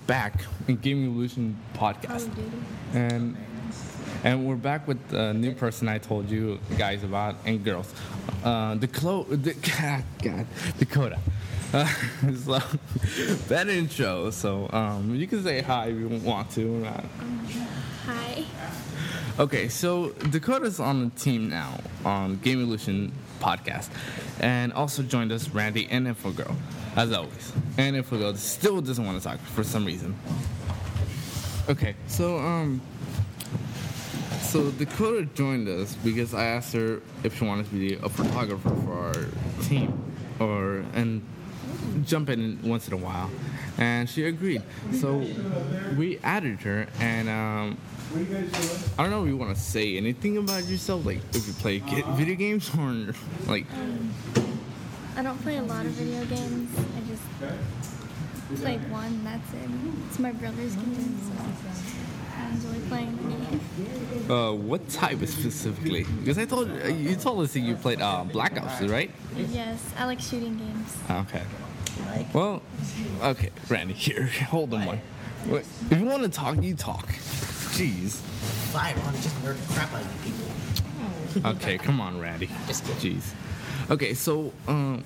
back 0.08 0.40
in 0.66 0.76
Gaming 0.78 1.10
Evolution 1.10 1.56
podcast, 1.74 2.28
and 2.94 3.36
and 4.24 4.48
we're 4.48 4.56
back 4.56 4.88
with 4.88 5.06
the 5.08 5.34
new 5.34 5.52
person 5.52 5.86
I 5.86 5.98
told 5.98 6.30
you 6.30 6.58
guys 6.78 7.04
about 7.04 7.36
and 7.44 7.62
girls, 7.62 7.94
uh, 8.42 8.74
the 8.74 8.88
Clo, 8.88 9.24
the 9.24 9.52
God, 9.78 10.02
God 10.20 10.46
Dakota. 10.78 11.18
Uh, 11.74 11.84
so 12.44 12.58
that 13.48 13.68
intro. 13.68 14.30
So 14.30 14.68
um, 14.72 15.14
you 15.14 15.26
can 15.26 15.44
say 15.44 15.60
hi 15.60 15.88
if 15.88 15.98
you 15.98 16.08
want 16.08 16.50
to. 16.52 16.86
Uh, 16.86 17.02
Hi. 18.06 18.44
Okay, 19.38 19.68
so 19.68 20.08
Dakota's 20.30 20.80
on 20.80 21.04
the 21.04 21.10
team 21.20 21.50
now 21.50 21.78
on 22.06 22.38
Game 22.38 22.62
Evolution 22.62 23.12
podcast, 23.40 23.90
and 24.40 24.72
also 24.72 25.02
joined 25.02 25.30
us 25.30 25.50
Randy 25.50 25.86
and 25.90 26.06
Infogirl, 26.06 26.56
as 26.96 27.12
always. 27.12 27.52
And 27.76 27.96
Infogirl 27.96 28.36
still 28.36 28.80
doesn't 28.80 29.04
want 29.04 29.20
to 29.20 29.24
talk 29.28 29.38
for 29.40 29.64
some 29.64 29.84
reason. 29.84 30.16
Okay, 31.68 31.94
so 32.06 32.38
um, 32.38 32.80
so 34.40 34.70
Dakota 34.70 35.26
joined 35.34 35.68
us 35.68 35.94
because 35.96 36.32
I 36.32 36.44
asked 36.44 36.72
her 36.72 37.02
if 37.22 37.38
she 37.38 37.44
wanted 37.44 37.66
to 37.66 37.74
be 37.74 37.94
a 37.94 38.08
photographer 38.08 38.70
for 38.70 38.92
our 38.92 39.26
team, 39.64 39.92
or 40.40 40.84
and 40.94 41.22
jump 42.06 42.30
in 42.30 42.58
once 42.62 42.88
in 42.88 42.94
a 42.94 42.96
while, 42.96 43.30
and 43.76 44.08
she 44.08 44.24
agreed. 44.24 44.62
So 44.92 45.22
we 45.98 46.18
added 46.24 46.60
her, 46.60 46.86
and 47.00 47.28
um? 47.28 47.78
I 48.96 49.02
don't 49.02 49.10
know 49.10 49.22
if 49.24 49.28
you 49.28 49.36
want 49.36 49.54
to 49.54 49.60
say 49.60 49.98
anything 49.98 50.38
about 50.38 50.64
yourself, 50.64 51.04
like 51.04 51.20
if 51.34 51.46
you 51.46 51.52
play 51.52 51.80
video 51.80 52.34
games 52.34 52.70
or 52.74 53.14
like. 53.46 53.66
I 55.18 55.22
don't 55.22 55.42
play 55.42 55.56
a 55.56 55.62
lot 55.62 55.84
of 55.84 55.90
video 55.92 56.24
games. 56.26 56.70
I 56.78 57.00
just 57.08 58.62
play 58.62 58.76
one, 58.88 59.24
that's 59.24 59.52
it. 59.52 59.68
It's 60.06 60.18
my 60.20 60.30
brother's 60.30 60.76
game, 60.76 61.18
so 61.20 61.32
I 62.36 62.50
enjoy 62.50 62.88
playing 62.88 63.16
the 63.16 64.26
game. 64.28 64.30
Uh, 64.30 64.52
what 64.52 64.88
type 64.88 65.18
specifically? 65.26 66.04
Because 66.20 66.38
I 66.38 66.44
told 66.44 66.70
you 66.86 67.16
told 67.16 67.40
us 67.42 67.52
that 67.54 67.60
you 67.60 67.74
played 67.74 68.00
uh, 68.00 68.22
Black 68.30 68.62
Ops, 68.62 68.80
right? 68.82 69.10
Yes, 69.50 69.84
I 69.98 70.04
like 70.04 70.20
shooting 70.20 70.56
games. 70.56 70.96
Okay. 71.10 71.42
Well, 72.32 72.62
okay, 73.20 73.50
Randy, 73.68 73.94
here, 73.94 74.22
hold 74.50 74.72
on 74.72 74.86
one. 74.86 75.00
Wait, 75.48 75.64
If 75.90 75.98
you 75.98 76.06
want 76.06 76.22
to 76.22 76.28
talk, 76.28 76.62
you 76.62 76.76
talk. 76.76 77.08
Jeez. 77.74 78.20
Fire 78.70 78.94
on 79.04 79.14
just 79.14 79.34
nerd 79.42 79.56
the 79.66 79.74
crap 79.74 79.92
out 79.94 80.02
of 80.02 80.24
people. 80.24 81.50
Okay, 81.56 81.76
come 81.76 82.00
on, 82.00 82.20
Randy. 82.20 82.48
Just 82.68 82.84
kidding. 82.84 83.16
Jeez. 83.16 83.34
Okay, 83.90 84.12
so 84.12 84.52
um, 84.66 85.02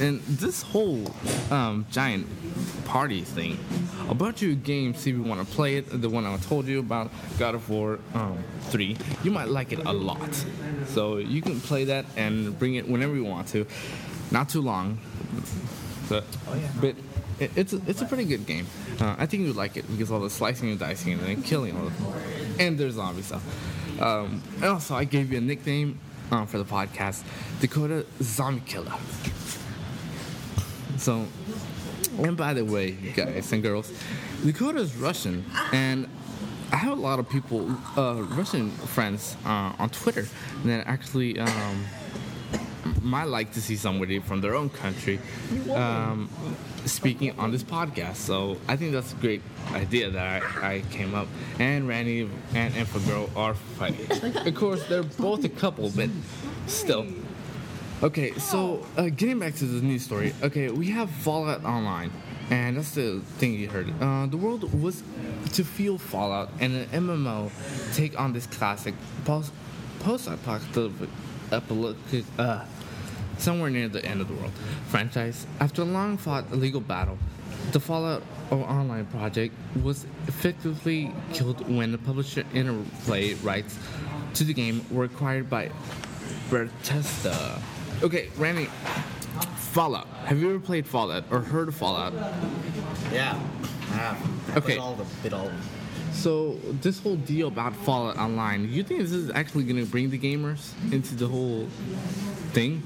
and 0.00 0.20
this 0.22 0.62
whole 0.62 1.12
um, 1.50 1.86
giant 1.90 2.26
party 2.84 3.22
thing, 3.22 3.58
a 4.08 4.14
bunch 4.14 4.42
of 4.42 4.62
games. 4.62 5.00
See 5.00 5.10
if 5.10 5.16
you 5.16 5.22
want 5.22 5.46
to 5.46 5.54
play 5.54 5.76
it. 5.76 6.00
The 6.00 6.08
one 6.08 6.24
I 6.24 6.36
told 6.36 6.66
you 6.66 6.78
about, 6.78 7.10
God 7.36 7.56
of 7.56 7.68
War 7.68 7.98
um, 8.14 8.38
three. 8.70 8.96
You 9.24 9.32
might 9.32 9.48
like 9.48 9.72
it 9.72 9.80
a 9.84 9.92
lot, 9.92 10.44
so 10.86 11.16
you 11.16 11.42
can 11.42 11.60
play 11.60 11.84
that 11.84 12.06
and 12.16 12.56
bring 12.58 12.76
it 12.76 12.88
whenever 12.88 13.14
you 13.14 13.24
want 13.24 13.48
to. 13.48 13.66
Not 14.30 14.48
too 14.48 14.60
long, 14.60 14.98
but, 16.08 16.24
but 16.80 16.94
it, 17.40 17.50
it's 17.56 17.72
a, 17.72 17.80
it's 17.86 18.02
a 18.02 18.06
pretty 18.06 18.24
good 18.24 18.46
game. 18.46 18.66
Uh, 19.00 19.16
I 19.18 19.26
think 19.26 19.44
you'd 19.44 19.56
like 19.56 19.76
it 19.76 19.90
because 19.90 20.12
all 20.12 20.20
the 20.20 20.30
slicing 20.30 20.70
and 20.70 20.78
dicing 20.78 21.18
and 21.18 21.44
killing 21.44 21.76
all 21.76 21.86
the 21.86 22.62
and 22.62 22.78
there's 22.78 22.94
zombie 22.94 23.22
stuff. 23.22 23.42
Um, 24.00 24.42
also, 24.62 24.94
I 24.94 25.04
gave 25.04 25.32
you 25.32 25.38
a 25.38 25.40
nickname 25.40 25.98
um, 26.30 26.46
for 26.46 26.58
the 26.58 26.64
podcast, 26.64 27.22
Dakota 27.60 28.04
Zombie 28.22 28.62
Killer. 28.66 28.92
So, 30.96 31.26
and 32.18 32.36
by 32.36 32.54
the 32.54 32.64
way, 32.64 32.92
guys 32.92 33.52
and 33.52 33.62
girls, 33.62 33.92
Dakota 34.44 34.80
is 34.80 34.96
Russian, 34.96 35.44
and 35.72 36.08
I 36.72 36.76
have 36.76 36.98
a 36.98 37.00
lot 37.00 37.18
of 37.18 37.28
people, 37.28 37.70
uh, 37.96 38.22
Russian 38.22 38.70
friends 38.70 39.36
uh, 39.44 39.72
on 39.78 39.90
Twitter 39.90 40.26
that 40.64 40.86
actually 40.86 41.38
um, 41.38 41.84
might 43.08 43.28
like 43.28 43.52
to 43.52 43.60
see 43.60 43.76
somebody 43.76 44.18
from 44.18 44.40
their 44.40 44.54
own 44.54 44.68
country 44.68 45.18
um, 45.72 46.28
speaking 46.84 47.32
on 47.38 47.50
this 47.50 47.62
podcast. 47.62 48.16
So 48.16 48.58
I 48.68 48.76
think 48.76 48.92
that's 48.92 49.12
a 49.12 49.16
great 49.16 49.42
idea 49.72 50.10
that 50.10 50.42
I, 50.42 50.74
I 50.74 50.80
came 50.90 51.14
up. 51.14 51.26
And 51.58 51.88
Randy 51.88 52.28
and 52.54 52.74
Infogirl 52.74 53.34
are 53.36 53.54
fighting. 53.54 54.36
of 54.46 54.54
course, 54.54 54.86
they're 54.88 55.02
both 55.02 55.44
a 55.44 55.48
couple, 55.48 55.90
but 55.90 56.10
still. 56.66 57.06
Okay, 58.00 58.32
so 58.34 58.86
uh, 58.96 59.08
getting 59.08 59.40
back 59.40 59.54
to 59.56 59.64
the 59.64 59.84
news 59.84 60.04
story. 60.04 60.32
Okay, 60.42 60.68
we 60.70 60.88
have 60.90 61.10
Fallout 61.10 61.64
Online, 61.64 62.12
and 62.48 62.76
that's 62.76 62.94
the 62.94 63.20
thing 63.38 63.54
you 63.54 63.68
heard. 63.68 63.92
Uh, 64.00 64.26
the 64.26 64.36
world 64.36 64.72
was 64.80 65.02
to 65.54 65.64
feel 65.64 65.98
Fallout, 65.98 66.50
and 66.60 66.76
an 66.76 66.86
MMO 66.90 67.50
take 67.96 68.18
on 68.20 68.32
this 68.32 68.46
classic 68.46 68.94
post 69.24 69.50
apocalyptic, 70.28 72.24
uh, 72.38 72.64
somewhere 73.38 73.70
near 73.70 73.88
the 73.88 74.04
end 74.04 74.20
of 74.20 74.28
the 74.28 74.34
world 74.34 74.52
franchise. 74.88 75.46
After 75.60 75.82
a 75.82 75.84
long-fought 75.84 76.52
legal 76.52 76.80
battle, 76.80 77.18
the 77.72 77.80
Fallout 77.80 78.22
Online 78.50 79.04
project 79.06 79.54
was 79.82 80.06
effectively 80.26 81.12
killed 81.32 81.68
when 81.68 81.92
the 81.92 81.98
publisher 81.98 82.44
Interplay 82.54 83.34
rights 83.34 83.78
to 84.34 84.44
the 84.44 84.54
game 84.54 84.84
were 84.90 85.04
acquired 85.04 85.50
by 85.50 85.70
Bethesda. 86.50 87.60
Okay, 88.02 88.30
Randy, 88.36 88.66
Fallout. 89.56 90.06
Have 90.24 90.38
you 90.38 90.48
ever 90.50 90.60
played 90.60 90.86
Fallout 90.86 91.24
or 91.30 91.40
heard 91.40 91.68
of 91.68 91.74
Fallout? 91.74 92.12
Yeah, 93.12 93.38
I 93.90 93.94
have. 93.94 94.50
I 94.54 94.58
Okay. 94.58 94.78
all 94.78 94.94
them. 94.94 95.06
Did 95.22 95.32
all. 95.34 95.50
So 96.12 96.58
this 96.80 97.00
whole 97.00 97.16
deal 97.16 97.48
about 97.48 97.76
Fallout 97.76 98.16
Online, 98.16 98.68
you 98.72 98.82
think 98.82 99.00
this 99.00 99.12
is 99.12 99.30
actually 99.30 99.64
going 99.64 99.84
to 99.84 99.90
bring 99.90 100.10
the 100.10 100.18
gamers 100.18 100.72
into 100.92 101.14
the 101.14 101.26
whole 101.26 101.66
thing? 102.52 102.82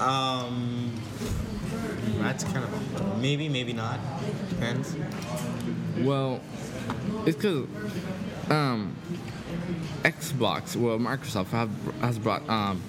Um, 0.00 0.92
that's 2.18 2.44
kind 2.44 2.64
of 2.64 3.20
maybe, 3.20 3.48
maybe 3.48 3.72
not. 3.72 4.00
Depends. 4.48 4.96
Well, 5.98 6.40
it's 7.26 7.36
because 7.36 7.66
um, 8.48 8.96
Xbox, 10.02 10.74
well, 10.76 10.98
Microsoft 10.98 11.48
have, 11.48 11.70
has 12.00 12.18
brought 12.18 12.48
um, 12.48 12.80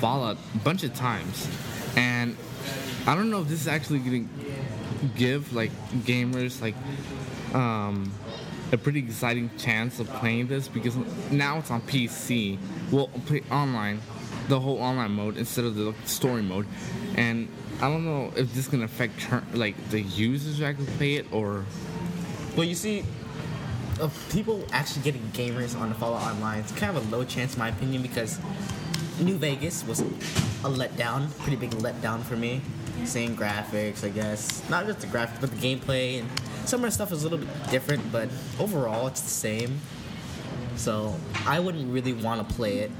Fallout 0.00 0.38
a 0.54 0.58
bunch 0.58 0.82
of 0.82 0.94
times, 0.94 1.48
and 1.96 2.36
I 3.06 3.14
don't 3.14 3.30
know 3.30 3.42
if 3.42 3.48
this 3.48 3.60
is 3.60 3.68
actually 3.68 3.98
going 4.00 4.28
to 4.28 5.08
give 5.16 5.52
like 5.52 5.70
gamers 6.04 6.60
like 6.60 6.74
um, 7.54 8.12
a 8.72 8.78
pretty 8.78 9.00
exciting 9.00 9.50
chance 9.58 10.00
of 10.00 10.08
playing 10.14 10.48
this 10.48 10.68
because 10.68 10.96
now 11.30 11.58
it's 11.58 11.70
on 11.70 11.82
PC. 11.82 12.58
Well, 12.90 13.08
play 13.26 13.42
online, 13.50 14.00
the 14.48 14.60
whole 14.60 14.78
online 14.78 15.12
mode 15.12 15.36
instead 15.36 15.64
of 15.64 15.74
the 15.74 15.94
story 16.04 16.42
mode, 16.42 16.66
and 17.16 17.48
I 17.80 17.88
don't 17.88 18.04
know 18.04 18.32
if 18.36 18.52
this 18.54 18.68
can 18.68 18.82
affect 18.82 19.20
turn, 19.20 19.44
like 19.54 19.74
the 19.90 20.00
users 20.00 20.58
who 20.58 20.64
actually 20.64 20.86
play 20.86 21.14
it 21.14 21.26
or 21.32 21.64
Well, 22.56 22.64
you 22.64 22.74
see, 22.74 23.04
of 24.00 24.28
people 24.32 24.64
actually 24.72 25.02
getting 25.02 25.22
gamers 25.32 25.78
on 25.78 25.90
the 25.90 25.94
Fallout 25.94 26.22
Online, 26.22 26.60
it's 26.60 26.72
kind 26.72 26.96
of 26.96 27.06
a 27.06 27.14
low 27.14 27.22
chance, 27.22 27.52
in 27.52 27.58
my 27.58 27.68
opinion, 27.68 28.00
because 28.00 28.38
New 29.20 29.36
Vegas 29.36 29.84
was 29.84 30.00
a 30.00 30.68
letdown, 30.68 31.36
pretty 31.40 31.56
big 31.56 31.70
letdown 31.72 32.22
for 32.22 32.36
me. 32.36 32.62
Same 33.04 33.36
graphics, 33.36 34.04
I 34.04 34.08
guess. 34.08 34.66
Not 34.70 34.86
just 34.86 35.00
the 35.00 35.06
graphics, 35.06 35.38
but 35.40 35.50
the 35.50 35.56
gameplay 35.56 36.20
and 36.20 36.30
some 36.64 36.80
of 36.80 36.86
the 36.86 36.92
stuff 36.92 37.12
is 37.12 37.24
a 37.24 37.28
little 37.28 37.44
bit 37.44 37.70
different, 37.70 38.10
but 38.10 38.30
overall 38.58 39.06
it's 39.06 39.20
the 39.20 39.28
same. 39.28 39.78
So 40.76 41.14
I 41.46 41.60
wouldn't 41.60 41.92
really 41.92 42.14
want 42.14 42.46
to 42.46 42.54
play 42.54 42.78
it, 42.78 42.90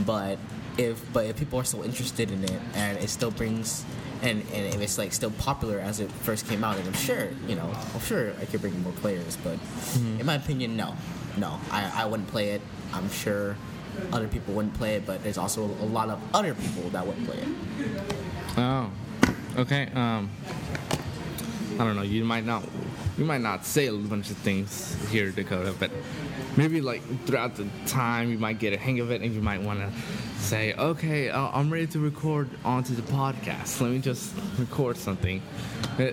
but 0.00 0.38
if 0.76 1.00
but 1.12 1.26
if 1.26 1.36
people 1.36 1.58
are 1.58 1.64
still 1.64 1.82
interested 1.82 2.30
in 2.30 2.42
it 2.44 2.60
and 2.74 2.98
it 2.98 3.08
still 3.08 3.30
brings 3.30 3.84
and, 4.22 4.42
and 4.52 4.74
if 4.74 4.80
it's 4.80 4.98
like 4.98 5.12
still 5.12 5.30
popular 5.32 5.78
as 5.78 6.00
it 6.00 6.10
first 6.10 6.48
came 6.48 6.64
out, 6.64 6.76
and 6.78 6.86
I'm 6.86 6.94
sure 6.94 7.28
you 7.46 7.54
know, 7.56 7.70
I'm 7.94 8.00
sure 8.00 8.32
I 8.40 8.44
could 8.46 8.60
bring 8.60 8.80
more 8.82 8.92
players, 8.94 9.36
but 9.44 9.58
in 10.18 10.24
my 10.24 10.34
opinion, 10.34 10.76
no, 10.76 10.96
no, 11.36 11.60
I, 11.70 12.02
I 12.02 12.04
wouldn't 12.06 12.28
play 12.28 12.50
it. 12.50 12.62
I'm 12.92 13.10
sure 13.10 13.56
other 14.12 14.28
people 14.28 14.54
wouldn't 14.54 14.74
play 14.74 14.96
it, 14.96 15.06
but 15.06 15.22
there's 15.22 15.38
also 15.38 15.64
a 15.64 15.86
lot 15.86 16.08
of 16.10 16.20
other 16.34 16.54
people 16.54 16.88
that 16.90 17.06
wouldn't 17.06 17.26
play 17.26 17.38
it. 17.38 17.48
Oh, 18.56 18.90
okay. 19.58 19.88
Um, 19.94 20.30
I 21.74 21.84
don't 21.84 21.96
know. 21.96 22.02
You 22.02 22.24
might 22.24 22.44
not, 22.44 22.64
you 23.18 23.24
might 23.24 23.40
not 23.40 23.64
say 23.64 23.86
a 23.86 23.92
bunch 23.92 24.30
of 24.30 24.36
things 24.38 24.96
here, 25.10 25.30
Dakota, 25.30 25.74
but 25.78 25.90
maybe 26.56 26.80
like 26.80 27.02
throughout 27.26 27.56
the 27.56 27.66
time 27.86 28.30
you 28.30 28.38
might 28.38 28.58
get 28.58 28.72
a 28.72 28.78
hang 28.78 29.00
of 29.00 29.10
it, 29.10 29.22
and 29.22 29.34
you 29.34 29.40
might 29.40 29.62
want 29.62 29.80
to 29.80 29.90
say, 30.40 30.74
"Okay, 30.74 31.30
uh, 31.30 31.50
I'm 31.52 31.72
ready 31.72 31.86
to 31.88 31.98
record 31.98 32.48
onto 32.64 32.94
the 32.94 33.02
podcast. 33.02 33.80
Let 33.80 33.90
me 33.90 33.98
just 33.98 34.32
record 34.58 34.96
something." 34.96 35.42
Uh, 35.98 36.10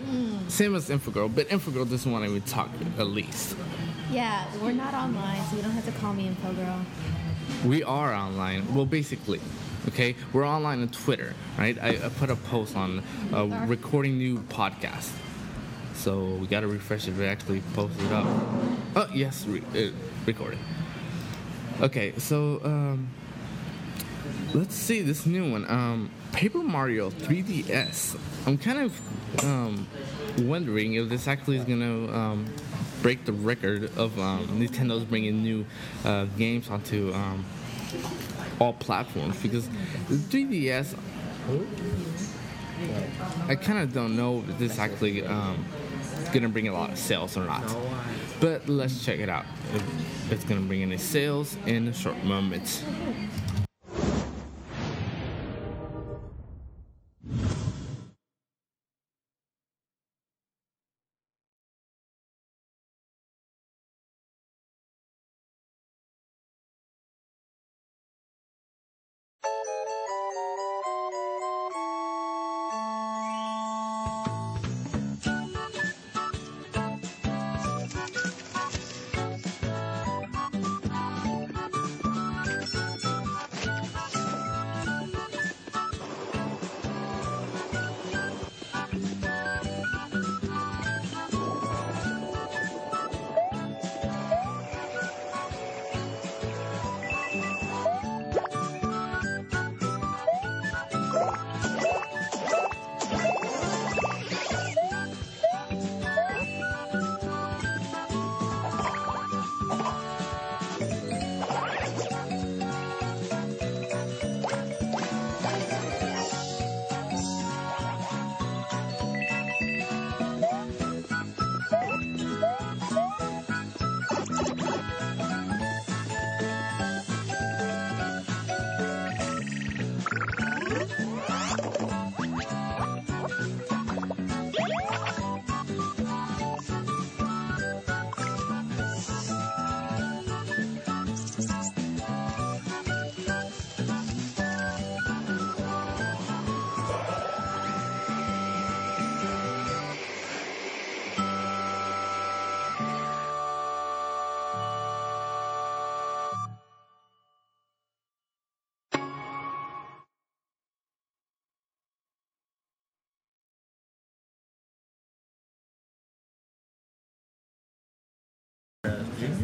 Same 0.48 0.76
as 0.76 0.90
Infogirl, 0.90 1.34
but 1.34 1.48
Infogirl 1.50 1.90
doesn't 1.90 2.12
want 2.12 2.24
to 2.26 2.30
even 2.30 2.42
talk 2.44 2.70
at 2.98 3.08
least. 3.08 3.56
Yeah, 4.12 4.46
we're 4.62 4.74
not 4.74 4.94
online, 4.94 5.42
so 5.46 5.56
you 5.56 5.62
don't 5.62 5.72
have 5.72 5.86
to 5.86 5.92
call 6.00 6.14
me 6.14 6.28
info 6.28 6.54
girl. 6.54 6.86
We 7.66 7.82
are 7.84 8.14
online. 8.14 8.74
Well, 8.76 8.86
basically, 8.86 9.40
okay, 9.88 10.16
we're 10.34 10.46
online 10.46 10.82
on 10.82 10.90
Twitter, 10.90 11.34
right? 11.58 11.78
I, 11.82 11.90
I 11.90 12.10
put 12.10 12.30
a 12.30 12.36
post 12.36 12.76
on 12.76 13.02
uh, 13.34 13.46
recording 13.68 14.18
new 14.18 14.40
podcast, 14.40 15.12
so 15.94 16.26
we 16.36 16.48
gotta 16.48 16.68
refresh 16.68 17.08
it 17.08 17.16
to 17.16 17.26
actually 17.26 17.62
post 17.74 18.00
it 18.02 18.12
up. 18.12 18.28
Oh 18.94 19.08
yes, 19.14 19.46
re- 19.46 19.64
uh, 19.74 19.92
recording. 20.26 20.60
Okay, 21.80 22.14
so 22.18 22.60
um, 22.66 23.10
let's 24.54 24.76
see 24.76 25.02
this 25.02 25.26
new 25.26 25.50
one. 25.50 25.66
Um, 25.70 26.12
Paper 26.34 26.58
Mario 26.58 27.10
3DS. 27.10 28.20
I'm 28.46 28.58
kind 28.58 28.80
of 28.80 29.46
um, 29.46 29.88
wondering 30.40 30.96
if 30.96 31.08
this 31.08 31.28
actually 31.30 31.58
is 31.58 31.64
gonna 31.64 32.12
um, 32.14 32.46
break 33.02 33.24
the 33.24 33.32
record 33.32 33.86
of 33.98 34.20
um, 34.20 34.48
Nintendo's 34.60 35.06
bringing 35.06 35.42
new 35.42 35.66
uh, 36.04 36.26
games 36.38 36.70
onto 36.70 37.14
um, 37.14 37.46
all 38.60 38.74
platforms 38.74 39.42
because 39.42 39.70
the 40.10 40.16
3DS. 40.16 40.98
I 43.48 43.56
kind 43.56 43.80
of 43.80 43.94
don't 43.94 44.18
know 44.18 44.44
if 44.50 44.58
this 44.58 44.80
actually 44.80 45.26
um, 45.26 45.64
gonna 46.34 46.50
bring 46.50 46.68
a 46.68 46.74
lot 46.74 46.92
of 46.92 46.98
sales 46.98 47.38
or 47.38 47.46
not. 47.46 47.64
But 48.42 48.68
let's 48.68 49.06
check 49.06 49.20
it 49.20 49.30
out. 49.30 49.46
It's 50.32 50.44
gonna 50.44 50.62
bring 50.62 50.82
any 50.82 50.98
sales 50.98 51.56
in 51.68 51.88
a 51.88 51.94
short 51.94 52.22
moment. 52.24 52.84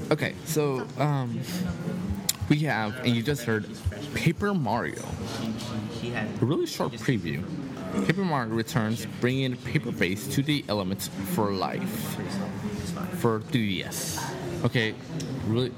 Okay, 0.09 0.35
so 0.45 0.87
um, 0.99 1.37
we 2.47 2.59
have, 2.59 2.95
and 2.99 3.09
you 3.09 3.21
just 3.21 3.43
heard 3.43 3.67
Paper 4.13 4.53
Mario. 4.53 5.03
A 6.41 6.45
really 6.45 6.65
short 6.65 6.93
preview. 6.93 7.43
Paper 8.05 8.23
Mario 8.23 8.53
returns, 8.53 9.05
bringing 9.19 9.57
paper 9.57 9.91
base 9.91 10.27
to 10.27 10.41
the 10.41 10.63
elements 10.69 11.09
for 11.33 11.51
life 11.51 11.89
for 13.19 13.41
3DS. 13.41 14.63
Okay, 14.63 14.95
really. 15.45 15.73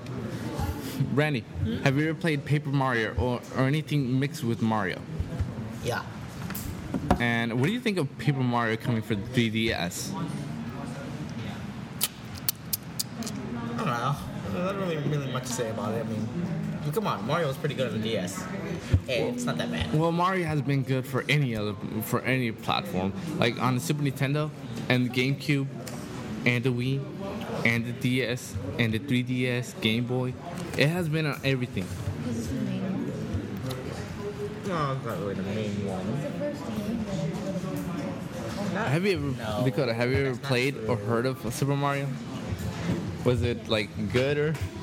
Randy, 1.14 1.44
have 1.84 1.98
you 1.98 2.10
ever 2.10 2.20
played 2.20 2.46
Paper 2.46 2.70
Mario 2.70 3.16
or, 3.16 3.42
or 3.58 3.66
anything 3.66 4.20
mixed 4.20 4.44
with 4.44 4.62
Mario? 4.62 5.02
yeah. 5.84 6.04
And 7.20 7.60
what 7.60 7.68
do 7.68 7.74
you 7.74 7.80
think 7.80 7.98
of 7.98 8.16
Paper 8.18 8.42
Mario 8.42 8.76
coming 8.76 9.02
for 9.02 9.16
the 9.16 9.50
3DS? 9.50 10.14
not 13.90 14.16
really 15.12 15.32
much 15.32 15.48
to 15.48 15.54
say 15.54 15.70
about 15.70 15.94
it. 15.94 16.06
I 16.06 16.10
mean, 16.10 16.28
come 16.92 17.08
on, 17.08 17.26
Mario 17.26 17.48
was 17.48 17.58
pretty 17.58 17.76
good 17.76 17.88
on 17.88 18.02
the 18.02 18.08
DS. 18.10 18.44
Hey, 19.06 19.30
it's 19.30 19.44
not 19.46 19.58
that 19.58 19.72
bad. 19.72 19.94
Well, 19.94 20.12
Mario 20.12 20.46
has 20.46 20.62
been 20.62 20.84
good 20.84 21.06
for 21.06 21.24
any 21.30 21.56
other 21.56 21.76
for 22.04 22.22
any 22.22 22.52
platform. 22.52 23.14
Like 23.38 23.62
on 23.62 23.76
the 23.76 23.82
Super 23.82 24.04
Nintendo 24.04 24.50
and 24.88 25.10
the 25.10 25.14
GameCube 25.14 25.68
and 26.46 26.64
the 26.64 26.72
Wii 26.72 27.04
and 27.66 27.86
the 27.86 27.92
DS 27.92 28.56
and 28.78 28.94
the 28.94 29.00
3DS, 29.00 29.80
Game 29.82 30.06
Boy. 30.06 30.34
It 30.78 30.88
has 30.88 31.10
been 31.10 31.26
on 31.26 31.40
everything. 31.44 31.86
Is 32.30 32.48
the 32.48 32.56
main 32.56 32.82
one. 32.82 33.06
No, 34.68 34.94
it's 34.94 35.06
not 35.06 35.20
really 35.20 35.34
the 35.34 35.44
main 35.44 35.88
one. 35.88 36.06
Have 38.76 39.06
you 39.06 39.14
ever 39.14 39.32
No. 39.38 39.66
Dakota, 39.66 39.94
have 39.94 40.12
you 40.12 40.28
ever 40.28 40.38
played 40.38 40.76
or 40.88 40.96
heard 40.96 41.26
of 41.26 41.54
Super 41.54 41.76
Mario? 41.76 42.08
Was 43.26 43.42
it 43.42 43.68
like 43.68 43.90
good 44.14 44.38
or 44.38 44.50
I 44.50 44.54
like 44.54 44.56
Mario. 44.56 44.79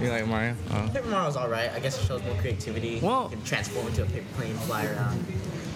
You 0.00 0.10
like 0.10 0.26
Mario? 0.26 0.54
Oh. 0.70 0.88
Paper 0.92 1.08
Mario's 1.08 1.36
alright. 1.36 1.70
I 1.72 1.80
guess 1.80 2.00
it 2.00 2.06
shows 2.06 2.22
more 2.24 2.34
creativity. 2.36 3.00
Well- 3.00 3.24
you 3.30 3.36
can 3.36 3.44
transform 3.44 3.86
into 3.88 4.02
a 4.02 4.06
paper 4.06 4.26
plane, 4.34 4.54
fly 4.54 4.86
around. 4.86 5.24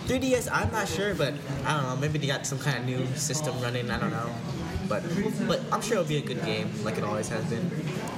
3DS, 0.06 0.48
I'm 0.50 0.70
not 0.72 0.88
sure, 0.88 1.14
but 1.14 1.32
I 1.64 1.76
don't 1.76 1.82
know. 1.84 1.96
Maybe 1.96 2.18
they 2.18 2.26
got 2.26 2.44
some 2.46 2.58
kind 2.58 2.78
of 2.78 2.84
new 2.84 3.06
system 3.16 3.58
running. 3.60 3.90
I 3.90 3.98
don't 3.98 4.10
know. 4.10 4.30
But 4.88 5.02
but 5.46 5.60
I'm 5.70 5.80
sure 5.80 5.98
it'll 5.98 6.08
be 6.08 6.18
a 6.18 6.22
good 6.22 6.44
game, 6.44 6.68
like 6.82 6.98
it 6.98 7.04
always 7.04 7.28
has 7.28 7.44
been. 7.44 7.70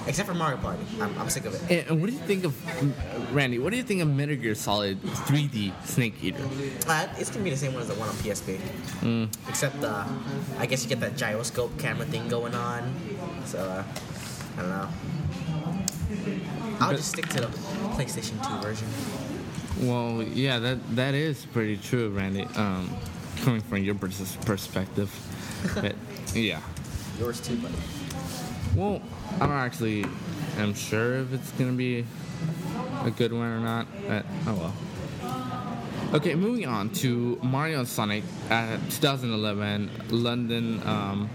Except 0.07 0.27
for 0.29 0.35
Mario 0.35 0.57
Party. 0.59 0.83
I'm, 1.01 1.17
I'm 1.19 1.31
sick 1.31 1.45
of 1.45 1.55
it. 1.55 1.61
And, 1.71 1.91
and 1.91 2.01
what 2.01 2.09
do 2.09 2.13
you 2.17 2.23
think 2.23 2.45
of 2.45 3.35
Randy? 3.35 3.59
What 3.59 3.71
do 3.71 3.77
you 3.77 3.83
think 3.83 4.01
of 4.03 4.09
Metal 4.09 4.35
Gear 4.35 4.55
Solid 4.55 5.01
3D 5.03 5.73
Snake 5.87 6.15
Eater? 6.23 6.43
Uh, 6.89 7.07
it's 7.19 7.31
gonna 7.31 7.45
be 7.45 7.51
the 7.51 7.57
same 7.57 7.75
one 7.75 7.83
as 7.83 7.89
the 7.89 7.95
one 7.95 8.09
on 8.09 8.15
PSP. 8.17 8.59
Mm. 9.01 9.49
Except 9.49 9.83
uh, 9.85 10.05
I 10.59 10.67
guess 10.67 10.83
you 10.83 10.89
get 10.89 11.01
that 11.01 11.17
gyroscope 11.17 11.79
camera 11.79 12.07
thing 12.07 12.29
going 12.29 12.55
on. 12.55 12.93
So 13.45 13.59
uh, 13.59 13.85
I 14.57 14.61
don't 14.61 14.71
know. 14.71 14.89
I'll 16.81 16.91
But- 16.91 16.97
just 16.97 17.09
stick 17.11 17.29
to 17.29 17.41
the 17.43 17.47
PlayStation 17.97 18.37
2 18.47 18.63
version. 18.67 18.89
Well, 19.81 20.23
yeah, 20.23 20.59
that 20.61 20.97
that 20.97 21.15
is 21.15 21.45
pretty 21.53 21.77
true, 21.77 22.11
Randy. 22.11 22.47
Um, 22.57 22.91
coming 23.43 23.61
from 23.61 23.79
your 23.83 23.95
pers- 23.97 24.37
perspective, 24.47 25.11
but, 25.75 25.95
yeah. 26.35 26.61
Yours 27.19 27.41
too, 27.41 27.57
buddy. 27.57 27.75
Well, 28.77 29.01
I 29.41 29.47
don't 29.47 29.51
actually 29.57 30.05
am 30.59 30.75
sure 30.75 31.17
if 31.17 31.33
it's 31.33 31.51
gonna 31.53 31.73
be 31.73 32.05
a 33.05 33.11
good 33.11 33.33
one 33.33 33.47
or 33.47 33.61
not. 33.61 33.87
But, 34.07 34.25
oh 34.47 34.55
well. 34.55 34.75
Okay, 36.15 36.35
moving 36.37 36.67
on 36.67 36.91
to 37.03 37.39
Mario 37.43 37.81
and 37.81 37.89
Sonic 37.89 38.23
at 38.49 38.79
2011 38.91 39.91
London 40.11 40.81
um, 40.87 41.29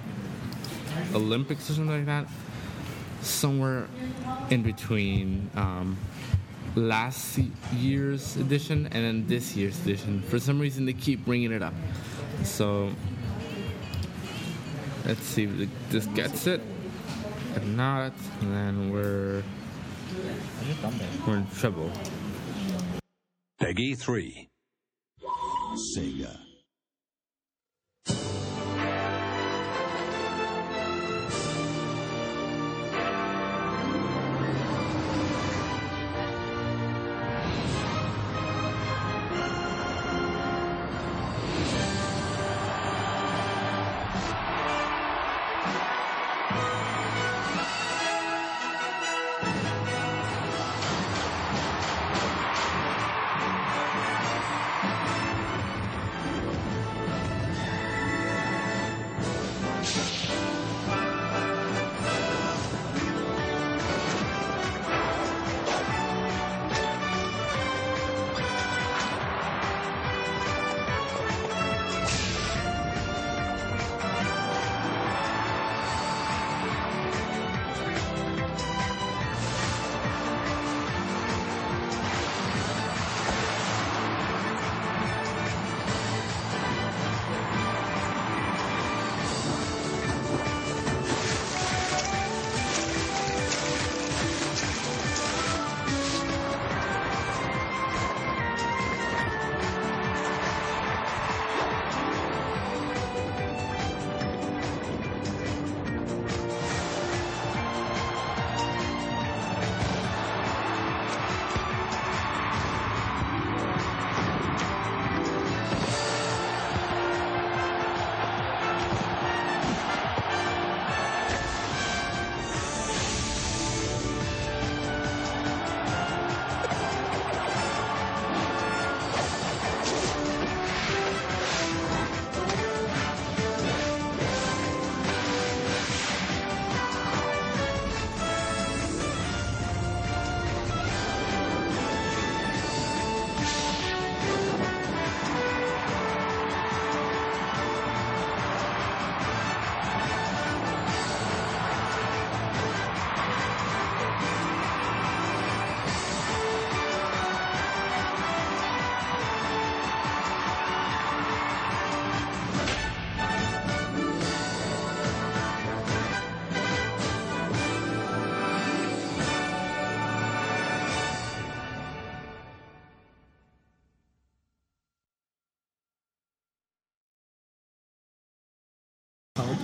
Olympics 1.14 1.70
or 1.70 1.74
something 1.74 1.98
like 1.98 2.06
that. 2.06 2.28
Somewhere 3.22 3.88
in 4.50 4.64
between 4.64 5.50
um, 5.56 5.98
last 6.76 7.38
year's 7.74 8.36
edition 8.38 8.86
and 8.88 9.04
then 9.04 9.28
this 9.28 9.56
year's 9.56 9.80
edition. 9.82 10.22
For 10.22 10.40
some 10.40 10.60
reason, 10.60 10.86
they 10.86 10.94
keep 10.94 11.26
bringing 11.26 11.52
it 11.52 11.62
up. 11.62 11.74
So 12.44 12.92
let's 15.06 15.24
see 15.24 15.44
if 15.44 15.70
this 15.90 16.06
gets 16.08 16.48
it. 16.48 16.62
If 17.56 17.66
not, 17.66 18.14
then 18.42 18.92
we're 18.92 19.44
we're 21.28 21.38
in 21.38 21.48
trouble. 21.56 21.92
PEGI 23.62 23.98
3. 23.98 24.48
Sega. 25.76 26.49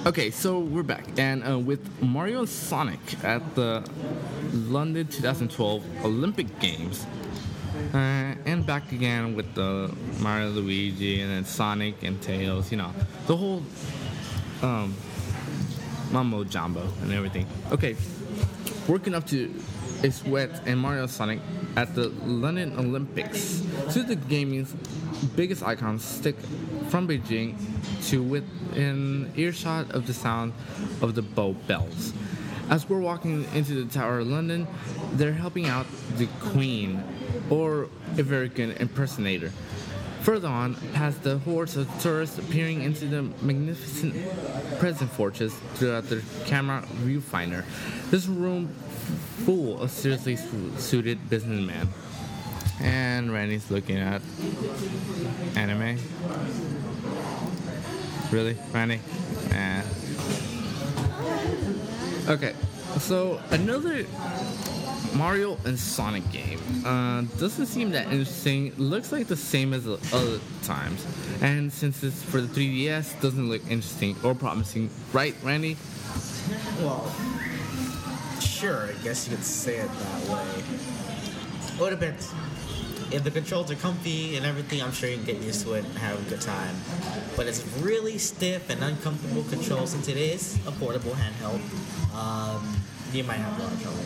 Okay, 0.05 0.29
so 0.29 0.59
we're 0.59 0.83
back, 0.83 1.03
and 1.17 1.43
uh, 1.43 1.57
with 1.57 1.81
Mario 1.99 2.41
and 2.41 2.49
Sonic 2.49 2.99
at 3.23 3.55
the 3.55 3.83
London 4.53 5.07
2012 5.07 6.05
Olympic 6.05 6.59
Games, 6.59 7.07
uh, 7.91 7.97
and 8.45 8.63
back 8.67 8.91
again 8.91 9.35
with 9.35 9.51
the 9.55 9.91
Mario, 10.19 10.49
Luigi, 10.49 11.21
and 11.21 11.31
then 11.31 11.43
Sonic 11.43 12.03
and 12.03 12.21
Tails. 12.21 12.69
You 12.69 12.77
know, 12.77 12.93
the 13.25 13.35
whole 13.35 13.63
um, 14.61 14.93
mumbo 16.11 16.43
jumbo 16.43 16.87
and 17.01 17.11
everything. 17.11 17.47
Okay, 17.71 17.95
working 18.87 19.15
up 19.15 19.25
to 19.29 19.51
its 20.03 20.23
wet 20.23 20.61
and 20.67 20.79
Mario 20.79 21.07
Sonic 21.07 21.39
at 21.75 21.95
the 21.95 22.09
London 22.25 22.77
Olympics. 22.77 23.63
So 23.89 24.03
the 24.03 24.15
gaming's 24.15 24.71
biggest 25.35 25.63
icons 25.63 26.03
stick 26.03 26.35
from 26.89 27.07
Beijing 27.07 27.55
to 28.09 28.21
within 28.21 29.31
earshot 29.35 29.91
of 29.91 30.07
the 30.07 30.13
sound 30.13 30.53
of 31.01 31.15
the 31.15 31.21
bow 31.21 31.53
bells. 31.67 32.13
As 32.69 32.89
we're 32.89 32.99
walking 32.99 33.45
into 33.53 33.83
the 33.83 33.91
Tower 33.91 34.19
of 34.19 34.27
London, 34.27 34.67
they're 35.13 35.31
helping 35.31 35.67
out 35.67 35.85
the 36.17 36.27
Queen, 36.39 37.03
or 37.49 37.89
a 38.17 38.23
very 38.23 38.49
good 38.49 38.81
impersonator. 38.81 39.51
Further 40.21 40.47
on, 40.47 40.73
past 40.93 41.21
the 41.21 41.37
hordes 41.37 41.77
of 41.77 41.87
tourists 42.01 42.39
appearing 42.39 42.81
into 42.81 43.05
the 43.05 43.21
magnificent 43.43 44.15
present 44.79 45.11
fortress 45.11 45.53
throughout 45.75 46.09
their 46.09 46.23
camera 46.45 46.83
viewfinder. 47.03 47.63
This 48.09 48.25
room 48.25 48.69
full 49.45 49.79
of 49.79 49.91
seriously 49.91 50.35
suited 50.77 51.29
businessmen. 51.29 51.89
And 52.81 53.31
Randy's 53.31 53.71
looking 53.71 53.97
at 53.97 54.21
anime. 55.55 55.97
Really, 58.31 58.57
Randy? 58.73 58.99
Eh. 59.51 59.81
Okay, 62.27 62.53
so 62.99 63.39
another 63.51 64.05
Mario 65.15 65.57
and 65.63 65.79
Sonic 65.79 66.29
game. 66.31 66.59
Uh, 66.85 67.21
doesn't 67.39 67.67
seem 67.67 67.91
that 67.91 68.07
interesting. 68.07 68.73
Looks 68.77 69.11
like 69.11 69.27
the 69.27 69.35
same 69.37 69.73
as 69.73 69.85
the 69.85 69.99
other 70.11 70.39
times. 70.63 71.05
And 71.41 71.71
since 71.71 72.03
it's 72.03 72.21
for 72.21 72.41
the 72.41 72.47
3DS, 72.47 73.21
doesn't 73.21 73.47
look 73.49 73.61
interesting 73.63 74.15
or 74.23 74.35
promising. 74.35 74.89
Right, 75.13 75.35
Randy? 75.41 75.77
Well, 76.79 77.09
sure, 78.41 78.87
I 78.87 79.03
guess 79.03 79.27
you 79.27 79.35
could 79.35 79.45
say 79.45 79.77
it 79.77 79.89
that 79.89 80.21
way. 80.29 80.63
Well, 81.79 81.87
it 81.87 81.99
depends. 81.99 82.33
If 83.11 83.23
the 83.23 83.31
controls 83.31 83.71
are 83.71 83.75
comfy 83.75 84.35
and 84.35 84.45
everything, 84.45 84.81
I'm 84.81 84.91
sure 84.91 85.09
you 85.09 85.17
can 85.17 85.25
get 85.25 85.41
used 85.41 85.61
to 85.65 85.73
it 85.73 85.85
and 85.85 85.97
have 85.99 86.19
a 86.19 86.29
good 86.29 86.41
time. 86.41 86.75
But 87.35 87.47
it's 87.47 87.65
really 87.77 88.17
stiff 88.17 88.69
and 88.69 88.83
uncomfortable 88.83 89.43
controls 89.43 89.91
since 89.91 90.07
it 90.07 90.17
is 90.17 90.57
a 90.67 90.71
portable 90.71 91.11
handheld. 91.11 91.59
Um, 92.15 92.75
you 93.13 93.23
might 93.23 93.35
have 93.37 93.59
a 93.59 93.63
lot 93.63 93.71
of 93.71 93.81
trouble. 93.81 93.99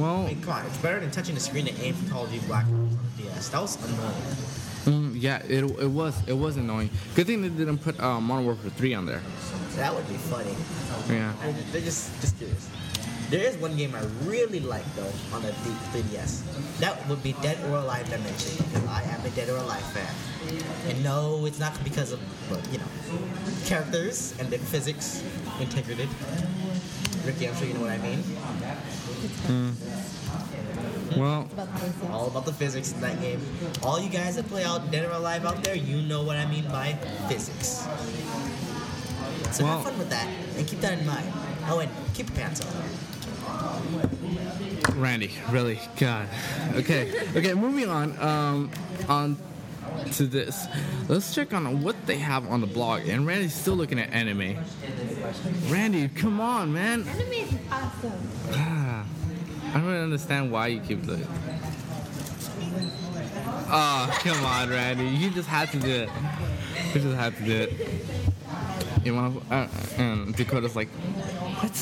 Well, 0.00 0.24
I 0.24 0.28
mean, 0.28 0.40
come 0.42 0.52
on, 0.54 0.66
it's 0.66 0.78
better 0.78 1.00
than 1.00 1.10
touching 1.10 1.34
the 1.34 1.40
screen 1.40 1.66
to 1.66 1.74
aim 1.82 1.94
for 1.94 2.10
Call 2.10 2.24
of 2.24 2.30
Duty 2.32 2.46
Black 2.46 2.64
Ops 2.64 2.70
on 2.70 2.98
the 3.16 3.22
DS. 3.24 3.48
That 3.50 3.60
was 3.60 3.76
annoying. 3.84 5.12
mm, 5.12 5.20
yeah, 5.20 5.42
it, 5.46 5.64
it 5.64 5.90
was 5.90 6.14
it 6.26 6.32
was 6.32 6.56
annoying. 6.56 6.88
Good 7.14 7.26
thing 7.26 7.42
they 7.42 7.50
didn't 7.50 7.78
put 7.78 8.00
uh, 8.00 8.18
Modern 8.20 8.46
Warfare 8.46 8.70
3 8.70 8.94
on 8.94 9.06
there. 9.06 9.20
That 9.76 9.94
would 9.94 10.08
be 10.08 10.14
funny. 10.14 10.54
Yeah. 11.10 11.34
I- 11.42 11.52
They're 11.72 11.82
just 11.82 12.18
just 12.22 12.38
curious. 12.38 12.68
There 13.32 13.40
is 13.48 13.56
one 13.56 13.74
game 13.78 13.94
I 13.94 14.04
really 14.28 14.60
like 14.60 14.84
though 14.94 15.10
on 15.32 15.40
the 15.40 15.52
3DS. 15.96 16.44
That 16.80 17.00
would 17.08 17.22
be 17.22 17.32
Dead 17.40 17.56
or 17.64 17.76
Alive 17.76 18.04
Dimension 18.10 18.62
because 18.68 18.84
I 18.84 19.04
am 19.04 19.24
a 19.24 19.30
Dead 19.30 19.48
or 19.48 19.56
Alive 19.56 19.80
fan. 19.96 20.12
And 20.90 21.02
no, 21.02 21.46
it's 21.46 21.58
not 21.58 21.72
because 21.82 22.12
of 22.12 22.20
well, 22.50 22.60
you 22.70 22.76
know 22.76 22.84
characters 23.64 24.34
and 24.38 24.50
the 24.50 24.58
physics 24.58 25.24
integrated. 25.58 26.10
Ricky, 27.24 27.48
I'm 27.48 27.56
sure 27.56 27.66
you 27.68 27.72
know 27.72 27.80
what 27.80 27.96
I 27.96 27.98
mean. 28.04 28.18
Hmm. 29.48 29.70
Well, 31.18 31.48
About 31.52 31.72
the 31.72 31.80
basics. 31.80 32.10
All 32.10 32.26
about 32.26 32.44
the 32.44 32.52
physics 32.52 32.92
in 32.92 33.00
that 33.00 33.18
game. 33.22 33.40
All 33.82 33.98
you 33.98 34.10
guys 34.10 34.36
that 34.36 34.46
play 34.48 34.64
out 34.64 34.90
Dead 34.90 35.08
or 35.08 35.12
Alive 35.12 35.46
out 35.46 35.64
there, 35.64 35.74
you 35.74 36.02
know 36.02 36.22
what 36.22 36.36
I 36.36 36.44
mean 36.50 36.68
by 36.68 36.98
physics. 37.28 37.88
So 39.56 39.64
Well- 39.64 39.80
have 39.80 39.84
fun 39.84 39.98
with 39.98 40.10
that 40.10 40.28
and 40.56 40.66
keep 40.68 40.82
that 40.82 40.98
in 40.98 41.06
mind. 41.06 41.32
Oh, 41.68 41.78
and 41.78 41.90
keep 42.12 42.28
your 42.28 42.36
pants 42.36 42.60
on. 42.60 42.68
Randy, 44.94 45.32
really, 45.50 45.80
God. 45.98 46.28
Okay, 46.74 47.12
okay. 47.36 47.54
Moving 47.54 47.88
on. 47.88 48.18
Um, 48.20 48.70
on 49.08 49.36
to 50.12 50.26
this. 50.26 50.66
Let's 51.08 51.34
check 51.34 51.52
on 51.52 51.82
what 51.82 52.06
they 52.06 52.18
have 52.18 52.48
on 52.50 52.60
the 52.60 52.66
blog. 52.66 53.08
And 53.08 53.26
Randy's 53.26 53.54
still 53.54 53.74
looking 53.74 53.98
at 53.98 54.12
anime. 54.12 54.56
Randy, 55.68 56.08
come 56.08 56.40
on, 56.40 56.72
man. 56.72 57.06
Anime 57.08 57.32
is 57.32 57.54
awesome. 57.70 58.12
Ah, 58.52 59.06
I 59.68 59.72
don't 59.74 59.86
really 59.86 60.02
understand 60.02 60.52
why 60.52 60.68
you 60.68 60.80
keep 60.80 61.04
looking. 61.06 61.26
Oh, 63.74 64.18
come 64.20 64.44
on, 64.44 64.70
Randy. 64.70 65.08
You 65.08 65.30
just 65.30 65.48
had 65.48 65.70
to 65.72 65.78
do 65.78 65.88
it. 65.88 66.10
You 66.94 67.00
just 67.00 67.16
had 67.16 67.36
to 67.36 67.44
do 67.44 67.52
it. 67.52 67.88
You 69.04 69.14
want 69.14 69.48
to? 69.48 69.54
Uh, 69.54 69.68
and 69.96 70.36
Dakota's 70.36 70.76
like, 70.76 70.88
what? 71.58 71.72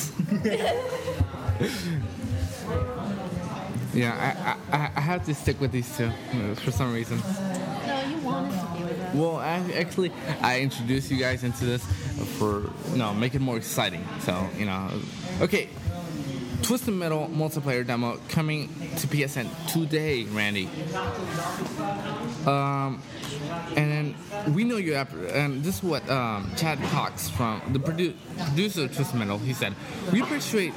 yeah, 3.93 4.57
I, 4.73 4.77
I, 4.77 4.91
I 4.97 5.01
have 5.01 5.27
to 5.27 5.35
stick 5.35 5.61
with 5.61 5.73
these 5.73 5.95
two 5.97 6.07
uh, 6.07 6.55
for 6.55 6.71
some 6.71 6.95
reason. 6.95 7.19
No, 7.19 8.03
you 8.09 8.17
wanted 8.19 8.53
to 8.59 8.67
be 8.77 8.85
with 8.85 9.01
us. 9.01 9.15
Well, 9.15 9.37
I, 9.37 9.57
actually, 9.75 10.13
I 10.41 10.61
introduced 10.61 11.11
you 11.11 11.19
guys 11.19 11.45
into 11.45 11.67
this 11.67 11.85
for 12.39 12.71
you 12.93 12.97
know 12.97 13.13
make 13.13 13.35
it 13.35 13.41
more 13.41 13.57
exciting. 13.59 14.07
So 14.21 14.49
you 14.57 14.65
know, 14.67 14.91
okay. 15.43 15.69
Twisted 16.63 16.95
Metal 16.95 17.29
multiplayer 17.33 17.87
demo 17.87 18.19
coming 18.29 18.69
to 18.99 19.07
PSN 19.07 19.49
today, 19.73 20.25
Randy. 20.25 20.69
Um, 22.47 23.03
and 23.77 23.91
then 23.91 24.55
we 24.55 24.65
know 24.65 24.77
you 24.77 24.95
app, 24.95 25.13
and 25.13 25.63
this 25.63 25.77
is 25.77 25.83
what 25.83 26.09
um, 26.09 26.51
Chad 26.57 26.81
Cox 26.91 27.29
from 27.29 27.61
the 27.73 27.79
produ- 27.79 28.15
producer 28.39 28.85
of 28.85 28.95
Twisted 28.95 29.19
Metal. 29.19 29.39
He 29.39 29.53
said, 29.53 29.75
"We 30.13 30.23
appreciate 30.23 30.73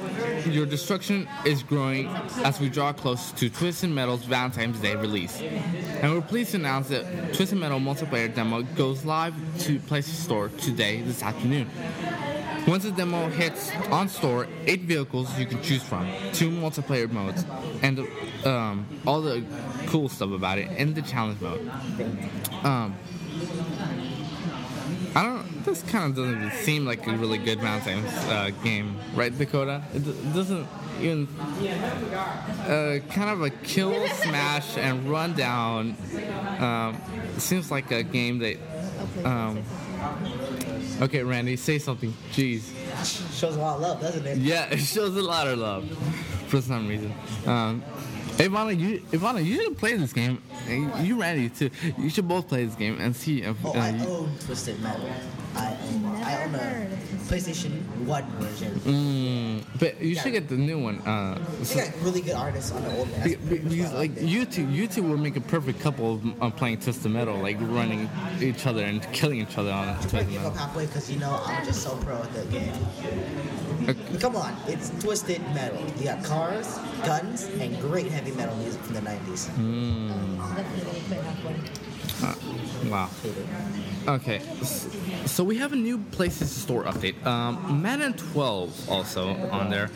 your 0.46 0.66
destruction 0.66 1.26
is 1.44 1.62
growing 1.62 2.08
as 2.44 2.60
we 2.60 2.68
draw 2.68 2.92
close 2.92 3.32
to 3.32 3.48
Twisted 3.48 3.90
Metal's 3.90 4.24
Valentine's 4.24 4.78
Day 4.80 4.94
release, 4.94 5.40
and 5.40 6.12
we're 6.12 6.20
pleased 6.20 6.50
to 6.50 6.58
announce 6.58 6.88
that 6.88 7.34
Twisted 7.34 7.58
Metal 7.58 7.80
multiplayer 7.80 8.32
demo 8.34 8.62
goes 8.62 9.04
live 9.04 9.34
to 9.60 9.78
PlayStation 9.80 10.22
Store 10.22 10.48
today, 10.60 11.00
this 11.00 11.22
afternoon." 11.22 11.70
Once 12.66 12.84
the 12.84 12.90
demo 12.92 13.28
hits 13.28 13.70
on 13.90 14.08
store, 14.08 14.46
eight 14.66 14.80
vehicles 14.82 15.38
you 15.38 15.44
can 15.44 15.60
choose 15.62 15.82
from, 15.82 16.08
two 16.32 16.50
multiplayer 16.50 17.10
modes, 17.10 17.44
and 17.82 17.98
um, 18.46 18.86
all 19.06 19.20
the 19.20 19.44
cool 19.86 20.08
stuff 20.08 20.30
about 20.30 20.58
it 20.58 20.70
in 20.78 20.94
the 20.94 21.02
challenge 21.02 21.40
mode. 21.42 21.70
Um, 22.64 22.96
I 25.14 25.22
don't. 25.22 25.64
This 25.64 25.82
kind 25.82 26.10
of 26.10 26.16
doesn't 26.16 26.52
seem 26.64 26.84
like 26.84 27.06
a 27.06 27.16
really 27.16 27.38
good 27.38 27.60
Valentine's 27.60 28.12
uh, 28.28 28.50
game, 28.62 28.96
right, 29.14 29.36
Dakota? 29.36 29.82
It 29.94 30.34
doesn't 30.34 30.66
even. 31.00 31.28
Uh, 32.66 32.98
kind 33.10 33.30
of 33.30 33.42
a 33.42 33.50
kill, 33.50 34.06
smash, 34.08 34.76
and 34.76 35.10
run 35.10 35.34
down. 35.34 35.96
Um, 36.58 37.00
seems 37.38 37.70
like 37.70 37.90
a 37.92 38.02
game 38.02 38.38
that. 38.38 38.56
Um, 39.24 39.62
Okay, 41.00 41.22
Randy, 41.22 41.56
say 41.56 41.78
something. 41.78 42.14
Jeez. 42.32 42.62
Shows 43.38 43.56
a 43.56 43.60
lot 43.60 43.76
of 43.76 43.82
love, 43.82 44.00
doesn't 44.00 44.26
it? 44.26 44.38
Yeah, 44.38 44.64
it 44.70 44.78
shows 44.78 45.16
a 45.16 45.22
lot 45.22 45.48
of 45.48 45.58
love 45.58 45.88
for 46.48 46.60
some 46.60 46.88
reason. 46.88 47.12
Um, 47.46 47.82
Ivana, 48.36 48.78
you 48.78 49.00
Ivana, 49.12 49.44
you 49.44 49.62
should 49.62 49.78
play 49.78 49.96
this 49.96 50.12
game. 50.12 50.42
You 50.68 51.20
Randy 51.20 51.48
too. 51.50 51.70
You 51.98 52.10
should 52.10 52.26
both 52.26 52.48
play 52.48 52.64
this 52.64 52.74
game 52.74 53.00
and 53.00 53.14
see 53.14 53.42
if. 53.42 53.56
Oh, 53.64 53.70
uh, 53.70 53.80
I 53.80 53.90
own 54.06 54.30
Twisted 54.40 54.80
Metal. 54.80 55.08
I 55.56 55.76
own, 55.88 56.04
I 56.22 56.44
own 56.44 56.54
a 56.54 56.88
PlayStation 57.28 57.80
1 58.04 58.24
version. 58.38 58.72
Mm, 58.80 59.64
but 59.78 60.00
you 60.00 60.14
should 60.14 60.32
get 60.32 60.48
the 60.48 60.56
new 60.56 60.78
one. 60.82 60.98
Uh, 61.00 61.38
They 61.62 61.74
got 61.76 61.94
really 62.02 62.20
good 62.20 62.34
artists 62.34 62.72
on 62.72 62.82
the 62.82 62.96
old 62.98 63.08
one. 63.10 63.22
be- 63.28 63.36
be- 63.36 63.58
because 63.58 63.92
like 63.94 64.20
you 64.20 64.44
two, 64.44 64.66
you 64.68 64.86
two 64.86 65.02
would 65.04 65.20
make 65.20 65.36
a 65.36 65.40
perfect 65.40 65.80
couple 65.80 66.14
of 66.14 66.42
uh, 66.42 66.50
playing 66.50 66.78
Twisted 66.80 67.10
Metal, 67.12 67.36
like 67.38 67.56
running 67.60 68.10
each 68.40 68.66
other 68.66 68.84
and 68.84 69.02
killing 69.12 69.40
each 69.40 69.56
other 69.56 69.72
on 69.72 69.96
Twisted 70.00 70.28
give 70.30 70.44
up 70.44 70.56
halfway 70.56 70.86
because 70.86 71.10
you 71.10 71.18
know 71.18 71.40
I'm 71.46 71.64
just 71.64 71.82
so 71.82 71.96
pro 71.98 72.16
at 72.16 72.32
that 72.34 72.50
game. 72.50 72.72
Okay. 73.88 74.18
Come 74.18 74.36
on, 74.36 74.56
it's 74.66 74.90
Twisted 75.02 75.40
Metal. 75.54 75.80
You 75.98 76.04
got 76.04 76.24
cars, 76.24 76.78
guns, 77.04 77.44
and 77.60 77.78
great 77.80 78.06
heavy 78.10 78.32
metal 78.32 78.56
music 78.56 78.80
from 78.82 78.94
the 78.94 79.00
90s. 79.02 79.46
Definitely 80.56 81.00
quit 81.42 81.93
halfway. 82.20 82.90
Wow. 82.90 83.08
Okay, 84.06 84.40
so 85.24 85.42
we 85.42 85.56
have 85.56 85.72
a 85.72 85.76
new 85.76 85.96
PlayStation 85.98 86.44
Store 86.44 86.84
update. 86.84 87.24
Um, 87.24 87.80
Madden 87.80 88.12
12 88.12 88.90
also 88.90 89.28
on 89.50 89.70
there. 89.70 89.88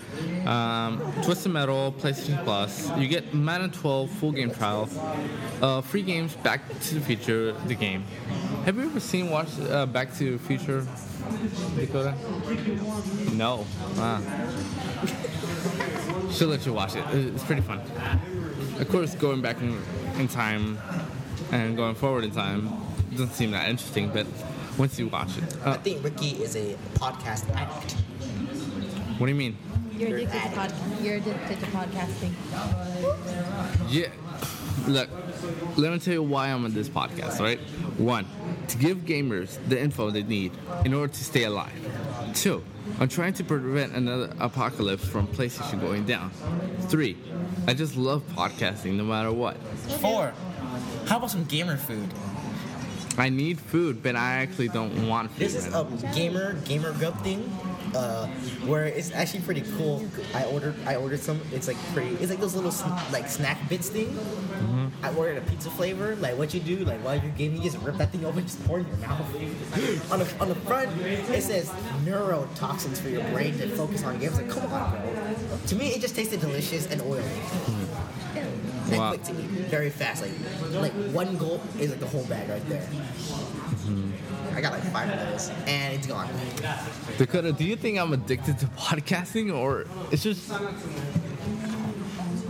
Um, 0.49 0.99
Twisted 1.23 1.53
Metal, 1.53 1.93
PlayStation 1.93 2.43
Plus. 2.45 2.91
You 2.97 3.07
get 3.09 3.35
Madden 3.35 3.71
12 3.71 4.11
full 4.12 4.33
game 4.33 4.51
trial. 4.51 4.89
Uh, 5.61 5.83
free 5.83 6.01
games, 6.03 6.35
Back 6.37 6.62
to 6.85 6.95
the 6.95 7.01
Future, 7.03 7.53
the 7.66 7.75
game. 7.75 8.05
Have 8.64 8.77
you 8.77 8.85
ever 8.85 9.01
seen 9.01 9.29
watch 9.29 9.49
uh, 9.61 9.85
Back 9.85 10.14
to 10.16 10.39
the 10.39 10.39
Future, 10.39 10.87
Dakota? 11.77 12.14
No. 13.35 13.66
Ah. 13.99 14.23
She'll 16.33 16.49
let 16.49 16.64
you 16.64 16.73
watch 16.73 16.95
it. 16.97 17.05
It- 17.14 17.35
It's 17.35 17.45
pretty 17.45 17.62
fun. 17.62 17.81
Of 18.81 18.89
course, 18.89 19.14
going 19.14 19.43
back 19.43 19.61
in, 19.61 19.77
in 20.19 20.29
time 20.29 20.79
and 21.53 21.76
going 21.76 21.95
forward 21.95 22.24
in 22.24 22.30
time 22.30 22.70
doesn't 23.11 23.30
seem 23.30 23.51
that 23.53 23.68
interesting, 23.68 24.11
but 24.11 24.26
once 24.76 24.99
you 24.99 25.09
watch 25.09 25.36
it, 25.39 25.57
I 25.64 25.70
uh, 25.70 25.78
think 25.78 26.05
Ricky 26.05 26.43
is 26.43 26.57
a 26.57 26.74
podcast 26.95 27.49
addict. 27.55 27.93
what 29.18 29.26
do 29.26 29.32
you 29.32 29.39
mean? 29.39 29.57
You're 29.97 30.11
You're 30.11 30.18
addicted 30.18 30.43
to 30.43 30.55
pod- 30.55 30.74
You're 31.03 31.16
addicted 31.16 31.61
to 31.61 31.66
podcasting. 31.66 32.32
Yeah, 33.89 34.09
look, 34.86 35.09
let 35.76 35.93
me 35.93 35.99
tell 35.99 36.14
you 36.14 36.22
why 36.22 36.49
I'm 36.49 36.64
on 36.64 36.74
this 36.74 36.89
podcast. 36.89 37.41
right? 37.41 37.59
one, 37.99 38.26
to 38.68 38.78
give 38.78 38.99
gamers 38.99 39.59
the 39.68 39.80
info 39.80 40.11
they 40.11 40.22
need 40.22 40.53
in 40.84 40.95
order 40.95 41.12
to 41.12 41.24
stay 41.24 41.45
alive. 41.45 41.72
Two, 42.34 42.62
I'm 43.01 43.09
trying 43.09 43.32
to 43.34 43.45
prevent 43.45 43.93
another 43.95 44.32
apocalypse 44.39 45.07
from 45.07 45.26
PlayStation 45.26 45.80
going 45.80 46.05
down. 46.05 46.30
Three, 46.82 47.16
I 47.66 47.74
just 47.74 47.97
love 47.97 48.22
podcasting 48.34 48.95
no 48.95 49.05
matter 49.05 49.32
what. 49.32 49.57
Four. 50.01 50.32
How 51.07 51.16
about 51.16 51.31
some 51.31 51.45
gamer 51.45 51.77
food? 51.77 52.09
I 53.19 53.31
need 53.31 53.59
food, 53.59 54.01
but 54.01 54.14
I 54.14 54.37
actually 54.37 54.69
don't 54.69 55.09
want 55.09 55.33
food. 55.33 55.41
This 55.41 55.55
is 55.57 55.69
right 55.75 55.85
a 56.05 56.14
gamer 56.14 56.55
gamer 56.62 56.93
grub 56.93 57.21
thing, 57.25 57.51
uh, 57.93 58.29
where 58.64 58.85
it's 58.87 59.11
actually 59.11 59.41
pretty 59.41 59.62
cool. 59.77 60.07
I 60.35 60.45
ordered 60.45 60.77
I 60.87 60.95
ordered 60.95 61.19
some. 61.19 61.41
It's 61.53 61.66
like 61.66 61.77
pretty. 61.93 62.14
It's 62.16 62.31
like 62.31 62.39
those 62.39 62.55
little 62.55 62.71
sn- 62.71 62.95
like 63.11 63.29
snack 63.29 63.69
bits 63.69 63.89
thing. 63.89 64.16
I 65.03 65.12
ordered 65.14 65.39
a 65.39 65.41
pizza 65.41 65.69
flavor. 65.69 66.14
Like 66.16 66.39
what 66.39 66.55
you 66.55 66.61
do, 66.61 66.85
like 66.85 67.01
while 67.05 67.16
you're 67.16 67.33
gaming, 67.33 67.61
you 67.61 67.71
just 67.71 67.83
rip 67.83 67.97
that 67.97 68.12
thing 68.12 68.25
open, 68.25 68.45
just 68.45 68.64
pour 68.66 68.79
it 68.79 68.83
in 68.83 68.89
your 68.89 69.09
mouth. 69.09 69.27
on 70.12 70.19
the 70.21 70.29
on 70.41 70.49
the 70.49 70.55
front, 70.55 70.89
it 71.03 71.43
says 71.43 71.69
neurotoxins 72.05 72.99
for 72.99 73.09
your 73.09 73.25
brain 73.31 73.59
to 73.59 73.69
focus 73.71 74.05
on 74.05 74.16
games. 74.21 74.37
Like 74.37 74.49
come 74.49 74.73
on, 74.73 74.93
bro. 74.93 75.59
To 75.66 75.75
me, 75.75 75.89
it 75.89 76.01
just 76.01 76.14
tasted 76.14 76.41
delicious 76.41 76.87
and 76.87 77.03
oily. 77.03 77.25
And 78.91 78.97
Wow. 78.99 79.09
quick 79.11 79.22
to 79.24 79.32
eat, 79.32 79.49
very 79.70 79.91
fast. 79.91 80.22
Like 80.22 80.32
like 80.72 80.93
one 81.12 81.36
gulp 81.36 81.62
is 81.78 81.91
like 81.91 82.01
the 82.01 82.07
whole 82.07 82.24
bag 82.24 82.49
right 82.49 82.66
there. 82.68 82.86
I 84.55 84.61
got 84.61 84.72
like 84.72 84.82
five 84.84 85.11
of 85.11 85.18
those, 85.30 85.51
and 85.66 85.95
it's 85.95 86.07
gone. 86.07 86.28
Dakota, 87.18 87.53
do 87.53 87.64
you 87.64 87.76
think 87.76 87.99
I'm 87.99 88.12
addicted 88.12 88.59
to 88.61 88.66
podcasting, 88.78 89.55
or 89.55 89.84
it's 90.11 90.22
just 90.22 90.51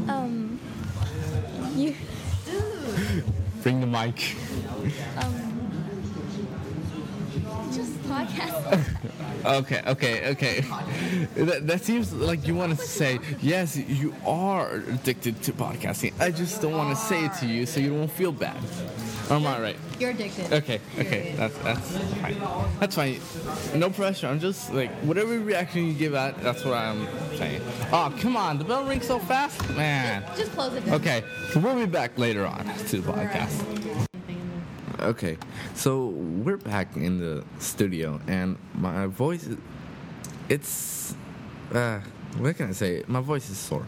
Um, 0.08 0.58
you, 1.76 1.94
bring 3.62 3.80
the 3.80 3.86
mic? 3.86 4.16
just 4.16 5.47
podcast. 8.18 8.84
Okay, 9.46 9.80
okay, 9.86 10.30
okay. 10.32 10.60
That, 11.36 11.66
that 11.68 11.84
seems 11.84 12.12
like 12.12 12.46
you 12.46 12.56
want 12.56 12.76
to 12.76 12.84
say, 12.84 13.20
yes, 13.40 13.76
you 13.76 14.12
are 14.26 14.74
addicted 14.74 15.40
to 15.44 15.52
podcasting. 15.52 16.12
I 16.20 16.32
just 16.32 16.60
don't 16.60 16.72
want 16.76 16.90
to 16.90 17.02
say 17.02 17.24
it 17.24 17.34
to 17.34 17.46
you 17.46 17.64
so 17.64 17.78
you 17.78 17.90
don't 17.90 18.10
feel 18.10 18.32
bad. 18.32 18.56
Or 19.30 19.36
am 19.36 19.46
I 19.46 19.60
right? 19.60 19.76
You're 20.00 20.10
addicted. 20.10 20.52
Okay, 20.52 20.80
okay, 20.98 21.34
that's 21.36 21.56
that's 21.58 21.96
fine. 22.20 22.36
That's 22.80 22.94
fine. 22.96 23.20
No 23.78 23.90
pressure. 23.90 24.26
I'm 24.26 24.40
just 24.40 24.74
like 24.74 24.90
whatever 25.02 25.38
reaction 25.38 25.86
you 25.86 25.94
give 25.94 26.14
out. 26.14 26.42
That's 26.42 26.64
what 26.64 26.74
I'm 26.74 27.06
saying. 27.36 27.62
Oh, 27.92 28.12
come 28.20 28.36
on! 28.36 28.58
The 28.58 28.64
bell 28.64 28.84
rings 28.84 29.06
so 29.06 29.18
fast, 29.20 29.68
man. 29.76 30.24
Just 30.36 30.52
close 30.52 30.74
it 30.74 30.84
down. 30.84 30.94
Okay, 30.94 31.22
so 31.52 31.60
we'll 31.60 31.76
be 31.76 31.86
back 31.86 32.18
later 32.18 32.44
on 32.44 32.64
to 32.88 33.00
the 33.00 33.12
podcast. 33.12 34.07
Okay, 35.00 35.38
so 35.76 36.06
we're 36.06 36.56
back 36.56 36.96
in 36.96 37.20
the 37.20 37.44
studio, 37.60 38.20
and 38.26 38.58
my 38.74 39.06
voice, 39.06 39.48
it's, 40.48 41.14
uh, 41.72 42.00
what 42.36 42.56
can 42.56 42.70
I 42.70 42.72
say? 42.72 43.04
My 43.06 43.20
voice 43.20 43.48
is 43.48 43.58
sore. 43.58 43.86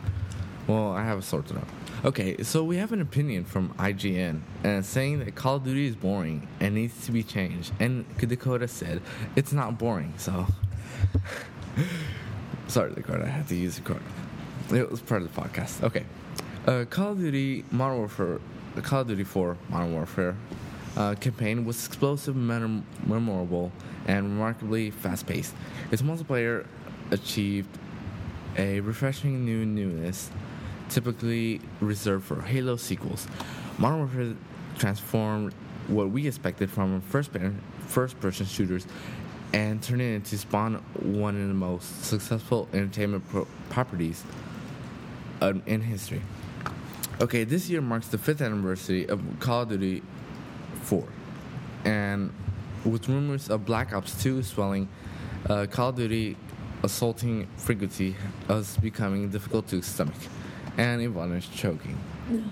Well, 0.68 0.92
I 0.92 1.02
have 1.02 1.18
a 1.18 1.22
sore 1.22 1.42
throat. 1.42 1.66
Okay, 2.04 2.44
so 2.44 2.62
we 2.62 2.76
have 2.76 2.92
an 2.92 3.00
opinion 3.00 3.44
from 3.44 3.70
IGN 3.70 4.42
uh, 4.64 4.82
saying 4.82 5.18
that 5.18 5.34
Call 5.34 5.56
of 5.56 5.64
Duty 5.64 5.88
is 5.88 5.96
boring 5.96 6.46
and 6.60 6.76
needs 6.76 7.04
to 7.06 7.12
be 7.12 7.24
changed. 7.24 7.72
And 7.80 8.04
Dakota 8.16 8.68
said 8.68 9.02
it's 9.34 9.52
not 9.52 9.78
boring, 9.78 10.14
so. 10.16 10.46
Sorry, 12.68 12.94
Dakota, 12.94 13.24
I 13.24 13.30
had 13.30 13.48
to 13.48 13.56
use 13.56 13.74
the 13.74 13.82
card. 13.82 14.02
It 14.70 14.88
was 14.88 15.00
part 15.00 15.22
of 15.22 15.34
the 15.34 15.40
podcast. 15.40 15.82
Okay. 15.82 16.04
Uh, 16.68 16.84
Call 16.88 17.12
of 17.12 17.18
Duty 17.18 17.64
Modern 17.72 17.98
Warfare, 17.98 18.38
Call 18.82 19.00
of 19.00 19.08
Duty 19.08 19.24
4 19.24 19.56
Modern 19.70 19.92
Warfare 19.92 20.36
uh, 20.96 21.14
campaign 21.14 21.64
was 21.64 21.86
explosive, 21.86 22.36
mem- 22.36 22.84
memorable, 23.06 23.72
and 24.06 24.24
remarkably 24.24 24.90
fast 24.90 25.26
paced. 25.26 25.54
Its 25.90 26.02
multiplayer 26.02 26.66
achieved 27.10 27.78
a 28.56 28.80
refreshing 28.80 29.44
new 29.44 29.64
newness 29.64 30.30
typically 30.88 31.60
reserved 31.80 32.24
for 32.24 32.42
Halo 32.42 32.76
sequels. 32.76 33.26
Modern 33.78 34.00
Warfare 34.00 34.34
transformed 34.78 35.54
what 35.86 36.10
we 36.10 36.26
expected 36.26 36.70
from 36.70 37.00
first 37.00 37.32
person 37.32 38.46
shooters 38.46 38.86
and 39.52 39.82
turned 39.82 40.02
it 40.02 40.14
into 40.14 40.38
Spawn 40.38 40.74
one 40.94 41.40
of 41.40 41.48
the 41.48 41.54
most 41.54 42.04
successful 42.04 42.68
entertainment 42.72 43.28
pro- 43.28 43.46
properties 43.68 44.22
uh, 45.40 45.54
in 45.66 45.80
history. 45.80 46.22
Okay, 47.20 47.44
this 47.44 47.68
year 47.68 47.80
marks 47.80 48.08
the 48.08 48.18
fifth 48.18 48.40
anniversary 48.40 49.08
of 49.08 49.20
Call 49.40 49.62
of 49.62 49.70
Duty 49.70 50.02
4. 50.90 51.04
And 51.84 52.32
with 52.84 53.08
rumors 53.08 53.48
of 53.48 53.64
Black 53.64 53.92
Ops 53.92 54.20
2 54.20 54.42
swelling, 54.42 54.88
uh, 55.48 55.66
Call 55.70 55.90
of 55.90 55.96
Duty 55.96 56.36
assaulting 56.82 57.46
frequency 57.56 58.16
is 58.48 58.76
becoming 58.78 59.28
difficult 59.28 59.68
to 59.68 59.82
stomach. 59.82 60.16
And 60.76 61.00
is 61.00 61.46
choking. 61.46 61.96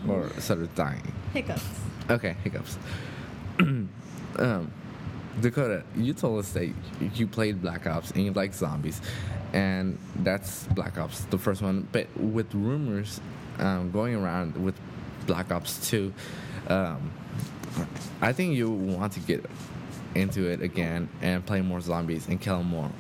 or 0.09 0.31
sort 0.39 0.61
of 0.61 0.73
dying. 0.77 1.13
Hiccups. 1.33 1.65
Okay, 2.09 2.37
hiccups. 2.45 2.79
um, 3.61 4.73
Dakota, 5.41 5.83
you 5.97 6.13
told 6.15 6.39
us 6.39 6.53
that 6.53 6.73
you 7.15 7.27
played 7.27 7.61
Black 7.61 7.87
Ops 7.87 8.13
and 8.13 8.25
you 8.25 8.33
like 8.33 8.55
zombies, 8.55 9.01
and 9.53 9.99
that's 10.17 10.65
Black 10.69 10.99
Ops, 10.99 11.25
the 11.27 11.39
first 11.39 11.61
one. 11.63 11.89
But 11.91 12.07
with 12.17 12.55
rumors 12.55 13.21
um, 13.59 13.91
going 13.91 14.15
around 14.15 14.57
with 14.63 14.75
Black 15.27 15.51
Ops 15.51 15.89
2, 15.91 16.13
um, 16.69 17.13
I 18.21 18.33
think 18.33 18.57
you 18.57 18.71
want 18.71 19.13
to 19.15 19.21
get 19.21 19.45
into 20.15 20.49
it 20.51 20.63
again 20.63 21.09
and 21.23 21.45
play 21.45 21.61
more 21.61 21.81
zombies 21.81 22.29
and 22.29 22.41
kill 22.41 22.63
more, 22.63 22.91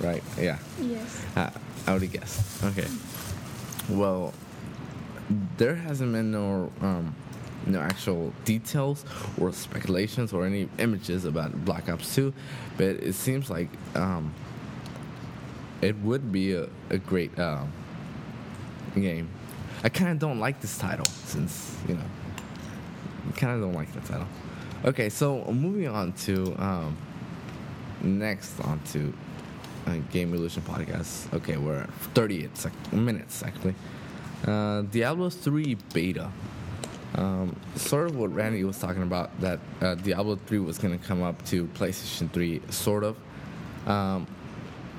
right? 0.00 0.22
Yeah. 0.38 0.58
yes. 0.80 1.24
Uh, 1.36 1.50
I 1.86 1.94
would 1.94 2.12
guess. 2.12 2.62
Okay. 2.64 2.86
Well, 3.88 4.34
there 5.56 5.74
hasn't 5.74 6.12
been 6.12 6.30
no 6.30 6.70
um, 6.80 7.14
no 7.66 7.80
actual 7.80 8.32
details 8.44 9.04
or 9.40 9.52
speculations 9.52 10.32
or 10.32 10.44
any 10.44 10.68
images 10.78 11.24
about 11.24 11.64
Black 11.64 11.88
Ops 11.88 12.14
2, 12.14 12.32
but 12.76 12.86
it 12.86 13.14
seems 13.14 13.50
like 13.50 13.68
um, 13.94 14.34
it 15.80 15.96
would 15.98 16.32
be 16.32 16.54
a, 16.54 16.68
a 16.90 16.98
great 16.98 17.36
um, 17.38 17.72
game. 18.94 19.28
I 19.84 19.88
kind 19.88 20.10
of 20.10 20.18
don't 20.18 20.38
like 20.38 20.60
this 20.60 20.78
title 20.78 21.06
since 21.06 21.76
you 21.88 21.94
know, 21.94 22.04
I 23.28 23.32
kind 23.38 23.54
of 23.54 23.60
don't 23.60 23.74
like 23.74 23.92
the 23.92 24.00
title. 24.00 24.28
Okay, 24.84 25.10
so 25.10 25.44
moving 25.44 25.86
on 25.86 26.12
to 26.24 26.56
um, 26.60 26.96
next 28.02 28.58
on 28.62 28.80
to 28.90 29.14
uh, 29.86 29.94
Game 30.10 30.34
Evolution 30.34 30.60
podcast. 30.62 31.32
Okay, 31.32 31.56
we're 31.56 31.82
at 31.82 31.90
38 32.14 32.56
sec- 32.56 32.92
minutes 32.92 33.44
actually. 33.44 33.76
Uh, 34.44 34.82
Diablo 34.82 35.30
3 35.30 35.76
beta. 35.92 36.32
Um, 37.14 37.54
sort 37.76 38.08
of 38.08 38.16
what 38.16 38.34
Randy 38.34 38.64
was 38.64 38.76
talking 38.76 39.04
about 39.04 39.40
that 39.40 39.60
uh, 39.80 39.94
Diablo 39.94 40.34
3 40.34 40.58
was 40.58 40.78
going 40.78 40.98
to 40.98 41.06
come 41.06 41.22
up 41.22 41.44
to 41.46 41.66
PlayStation 41.68 42.28
3, 42.32 42.62
sort 42.70 43.04
of. 43.04 43.16
Um, 43.86 44.26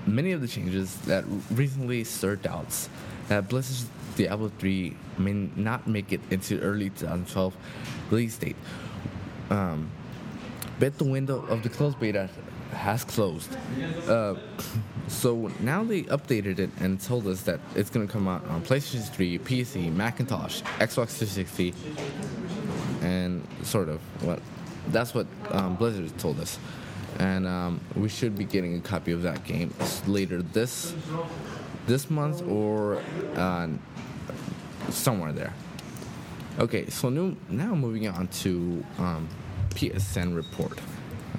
many 0.07 0.31
of 0.31 0.39
the 0.39 0.47
changes 0.47 0.95
that 1.01 1.25
recently 1.51 2.05
stirred 2.05 2.41
doubts 2.41 2.87
that 3.27 3.49
Blizzard's 3.49 3.89
Diablo 4.15 4.49
3 4.59 4.95
may 5.17 5.49
not 5.57 5.87
make 5.87 6.13
it 6.13 6.21
into 6.29 6.57
early 6.61 6.89
2012 6.91 7.53
release 8.11 8.37
date. 8.37 8.55
Um, 9.49 9.89
but 10.79 10.97
the 10.97 11.05
window 11.05 11.45
of 11.47 11.63
the 11.63 11.69
closed 11.69 11.99
beta 11.99 12.29
has 12.73 13.03
closed. 13.03 13.55
Uh, 14.07 14.35
so 15.07 15.51
now 15.59 15.83
they 15.83 16.03
updated 16.03 16.59
it 16.59 16.69
and 16.79 16.99
told 16.99 17.27
us 17.27 17.43
that 17.43 17.59
it's 17.75 17.89
going 17.89 18.05
to 18.05 18.11
come 18.11 18.27
out 18.27 18.45
on 18.47 18.61
PlayStation 18.61 19.07
3, 19.07 19.39
PC, 19.39 19.93
Macintosh, 19.93 20.61
Xbox 20.79 21.17
360, 21.17 21.73
and 23.01 23.47
sort 23.63 23.89
of 23.89 23.99
what 24.23 24.39
that's 24.89 25.13
what 25.13 25.27
um, 25.51 25.75
Blizzard 25.75 26.17
told 26.17 26.39
us. 26.39 26.59
And 27.19 27.47
um, 27.47 27.79
we 27.95 28.09
should 28.09 28.35
be 28.37 28.43
getting 28.43 28.75
a 28.75 28.81
copy 28.81 29.11
of 29.11 29.21
that 29.21 29.43
game 29.45 29.73
later 30.07 30.41
this 30.41 30.95
this 31.85 32.09
month 32.09 32.41
or 32.47 33.01
uh, 33.35 33.67
somewhere 34.89 35.31
there. 35.31 35.53
Okay, 36.59 36.87
so 36.87 37.09
new, 37.09 37.35
now 37.49 37.73
moving 37.73 38.07
on 38.07 38.27
to 38.27 38.85
um, 38.99 39.27
PSN 39.71 40.35
report. 40.35 40.77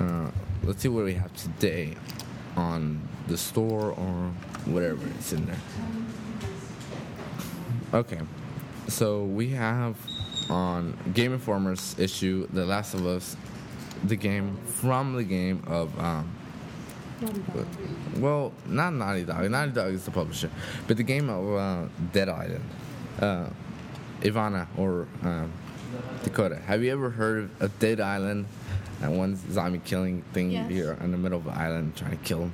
Uh, 0.01 0.29
let's 0.65 0.83
see 0.83 0.89
what 0.89 1.05
we 1.05 1.15
have 1.15 1.33
today 1.37 1.95
on 2.57 3.01
the 3.29 3.37
store 3.37 3.93
or 3.93 4.33
whatever 4.65 5.07
it's 5.19 5.33
in 5.33 5.47
there. 5.47 5.61
Okay, 7.95 8.19
so 8.89 9.23
we 9.23 9.51
have 9.51 9.97
on 10.51 10.99
Game 11.15 11.33
Informer's 11.33 11.97
issue 11.97 12.49
The 12.53 12.67
Last 12.67 12.95
of 12.95 13.07
Us, 13.07 13.37
the 14.03 14.17
game 14.17 14.57
from 14.67 15.15
the 15.15 15.23
game 15.23 15.63
of 15.69 15.97
um, 16.01 16.29
well, 18.17 18.53
not 18.67 18.93
Naughty 18.93 19.23
Dog. 19.23 19.49
Naughty 19.49 19.71
Dog 19.71 19.95
is 19.95 20.05
the 20.05 20.11
publisher, 20.11 20.51
but 20.89 20.97
the 20.97 21.05
game 21.05 21.31
of 21.31 21.55
uh, 21.55 21.89
Dead 22.13 22.29
Island. 22.29 22.65
Uh, 23.21 23.47
Ivana 24.23 24.67
or 24.77 25.07
um, 25.23 25.51
Dakota, 26.23 26.57
have 26.57 26.83
you 26.83 26.93
ever 26.93 27.11
heard 27.11 27.51
of 27.61 27.79
Dead 27.79 28.01
Island? 28.01 28.47
That 29.01 29.11
one 29.11 29.37
zombie 29.53 29.81
killing 29.85 30.23
thing 30.33 30.51
Yes. 30.53 30.71
here 30.71 30.97
in 31.01 31.11
the 31.11 31.19
middle 31.19 31.39
of 31.39 31.45
the 31.45 31.51
island 31.53 31.97
trying 31.97 32.13
to 32.13 32.17
kill 32.25 32.41
him. 32.43 32.53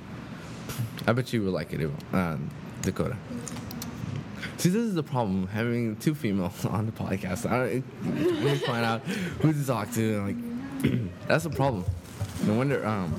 I 1.07 1.13
bet 1.13 1.33
you 1.33 1.43
would 1.45 1.53
like 1.53 1.73
it, 1.73 1.91
um, 2.13 2.51
Dakota. 2.83 3.17
See, 4.57 4.69
this 4.69 4.83
is 4.83 4.95
the 4.95 5.03
problem 5.03 5.47
having 5.49 5.97
two 5.97 6.15
females 6.15 6.65
on 6.67 6.87
the 6.87 6.93
podcast. 6.93 7.51
I 7.51 7.81
don't 8.05 8.43
we 8.45 8.55
find 8.59 8.85
out 8.85 9.03
who 9.41 9.53
to 9.53 9.67
talk 9.67 9.91
to. 9.93 10.19
And 10.19 10.27
Like, 10.83 11.11
that's 11.29 11.45
a 11.45 11.51
problem. 11.51 11.85
No 12.45 12.55
wonder 12.55 12.85
um, 12.87 13.15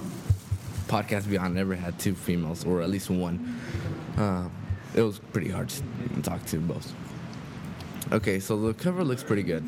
Podcast 0.87 1.29
Beyond 1.29 1.55
never 1.55 1.75
had 1.75 1.97
two 1.99 2.15
females, 2.15 2.65
or 2.65 2.81
at 2.81 2.89
least 2.89 3.09
one. 3.09 3.59
Uh, 4.17 4.49
it 4.93 5.01
was 5.01 5.19
pretty 5.31 5.49
hard 5.49 5.69
to 5.69 5.81
talk 6.21 6.43
to 6.47 6.57
both. 6.59 6.93
Okay, 8.11 8.39
so 8.39 8.57
the 8.59 8.73
cover 8.73 9.03
looks 9.03 9.23
pretty 9.23 9.43
good, 9.43 9.63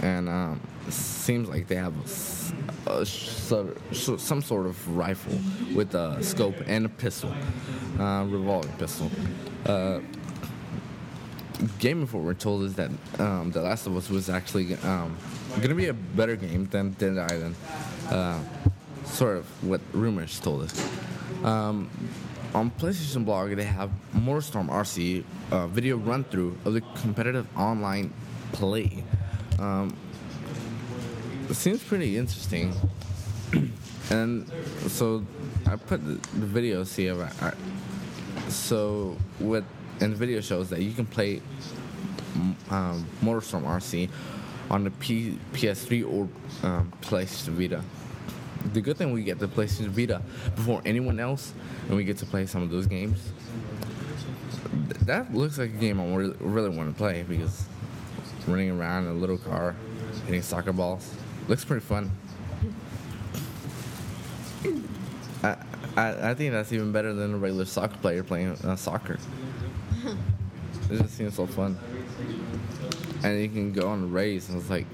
and 0.00 0.28
um, 0.28 0.60
seems 0.88 1.48
like 1.48 1.66
they 1.66 1.74
have 1.74 1.94
a 1.96 2.08
a 2.86 3.04
some 3.04 4.42
sort 4.42 4.66
of 4.66 4.96
rifle 4.96 5.38
with 5.74 5.94
a 5.94 6.22
scope 6.22 6.54
and 6.66 6.86
a 6.86 6.88
pistol, 6.88 7.34
uh, 7.98 8.24
revolving 8.28 8.72
pistol. 8.72 9.10
Uh, 9.66 10.00
Game 11.78 12.02
Informer 12.02 12.34
told 12.34 12.62
is 12.64 12.74
that 12.74 12.90
um, 13.18 13.50
The 13.50 13.62
Last 13.62 13.86
of 13.86 13.96
Us 13.96 14.10
was 14.10 14.28
actually 14.28 14.74
um, 14.76 15.16
going 15.56 15.68
to 15.68 15.74
be 15.74 15.86
a 15.86 15.94
better 15.94 16.36
game 16.36 16.66
than 16.66 16.90
Dead 16.92 17.18
Island. 17.18 17.56
Uh, 18.10 18.40
sort 19.04 19.36
of 19.38 19.64
what 19.64 19.80
rumors 19.92 20.38
told 20.40 20.62
us. 20.62 20.90
Um, 21.42 21.90
on 22.54 22.70
PlayStation 22.70 23.24
Blog, 23.24 23.54
they 23.56 23.64
have 23.64 23.90
Motorstorm 24.14 24.68
RC 24.68 25.24
uh, 25.50 25.66
video 25.66 25.96
run 25.96 26.24
through 26.24 26.56
of 26.64 26.74
the 26.74 26.80
competitive 26.96 27.46
online 27.58 28.12
play. 28.52 29.02
Um, 29.58 29.96
it 31.50 31.54
seems 31.54 31.82
pretty 31.82 32.16
interesting. 32.16 32.72
and 34.10 34.50
so 34.86 35.24
I 35.66 35.76
put 35.76 36.04
the, 36.04 36.14
the 36.38 36.46
video, 36.46 36.84
see 36.84 37.06
if 37.06 37.18
I, 37.18 37.48
I 37.48 37.52
so 38.48 39.16
what 39.38 39.64
and 40.00 40.12
the 40.12 40.16
video 40.16 40.40
shows 40.40 40.70
that 40.70 40.82
you 40.82 40.92
can 40.92 41.06
play 41.06 41.40
um, 42.70 43.06
Motorstorm 43.22 43.62
RC 43.62 44.10
on 44.70 44.84
the 44.84 44.90
P, 44.90 45.38
PS3 45.52 46.04
or 46.04 46.28
um, 46.66 46.92
PlayStation 47.00 47.50
Vita. 47.50 47.82
The 48.72 48.80
good 48.80 48.96
thing 48.96 49.12
we 49.12 49.22
get 49.22 49.38
the 49.38 49.46
PlayStation 49.46 49.88
Vita 49.88 50.22
before 50.56 50.82
anyone 50.84 51.20
else, 51.20 51.52
and 51.88 51.96
we 51.96 52.04
get 52.04 52.18
to 52.18 52.26
play 52.26 52.46
some 52.46 52.62
of 52.62 52.70
those 52.70 52.86
games. 52.86 53.18
That 55.02 55.34
looks 55.34 55.58
like 55.58 55.70
a 55.70 55.72
game 55.76 56.00
I 56.00 56.14
really, 56.14 56.36
really 56.40 56.70
want 56.70 56.90
to 56.90 56.96
play 56.96 57.24
because 57.28 57.66
running 58.46 58.70
around 58.70 59.04
in 59.04 59.10
a 59.10 59.14
little 59.14 59.38
car, 59.38 59.76
hitting 60.26 60.42
soccer 60.42 60.72
balls, 60.72 61.14
looks 61.46 61.64
pretty 61.64 61.84
fun. 61.84 62.10
I, 65.42 65.56
I, 65.96 66.30
I 66.30 66.34
think 66.34 66.52
that's 66.52 66.72
even 66.72 66.90
better 66.90 67.12
than 67.12 67.34
a 67.34 67.36
regular 67.36 67.66
soccer 67.66 67.96
player 67.98 68.22
playing 68.22 68.52
uh, 68.64 68.76
soccer. 68.76 69.18
It 70.90 70.98
just 70.98 71.16
seems 71.16 71.34
so 71.34 71.46
fun. 71.46 71.78
And 73.22 73.40
you 73.40 73.48
can 73.48 73.72
go 73.72 73.88
on 73.88 74.02
a 74.02 74.06
race, 74.06 74.50
and 74.50 74.60
it's 74.60 74.68
like, 74.68 74.86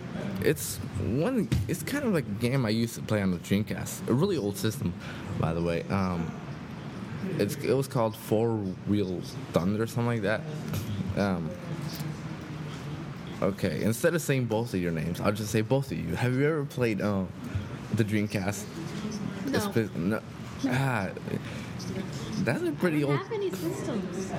it's 0.44 0.76
one. 1.00 1.48
It's 1.68 1.82
kind 1.82 2.04
of 2.04 2.12
like 2.12 2.26
a 2.26 2.40
game 2.40 2.64
I 2.66 2.70
used 2.70 2.94
to 2.96 3.02
play 3.02 3.22
on 3.22 3.30
the 3.30 3.38
Dreamcast, 3.38 4.08
a 4.08 4.12
really 4.12 4.36
old 4.36 4.56
system, 4.56 4.92
by 5.38 5.52
the 5.52 5.62
way. 5.62 5.82
Um, 5.90 6.30
it's 7.38 7.56
it 7.56 7.72
was 7.74 7.86
called 7.86 8.16
Four 8.16 8.56
Wheel 8.86 9.20
Thunder 9.52 9.82
or 9.82 9.86
something 9.86 10.06
like 10.06 10.22
that. 10.22 10.40
Um, 11.16 11.50
okay, 13.42 13.82
instead 13.82 14.14
of 14.14 14.22
saying 14.22 14.46
both 14.46 14.74
of 14.74 14.80
your 14.80 14.92
names, 14.92 15.20
I'll 15.20 15.32
just 15.32 15.50
say 15.50 15.60
both 15.60 15.90
of 15.92 15.98
you. 15.98 16.14
Have 16.14 16.34
you 16.34 16.46
ever 16.46 16.64
played 16.64 17.00
um, 17.00 17.28
the 17.94 18.04
Dreamcast? 18.04 18.64
No. 19.46 19.88
No. 19.96 20.20
Ah, 20.66 21.08
that's 22.40 22.62
a 22.62 22.72
pretty 22.72 23.04
old. 23.04 23.18
have 23.18 23.32
any 23.32 23.50
systems. 23.50 24.32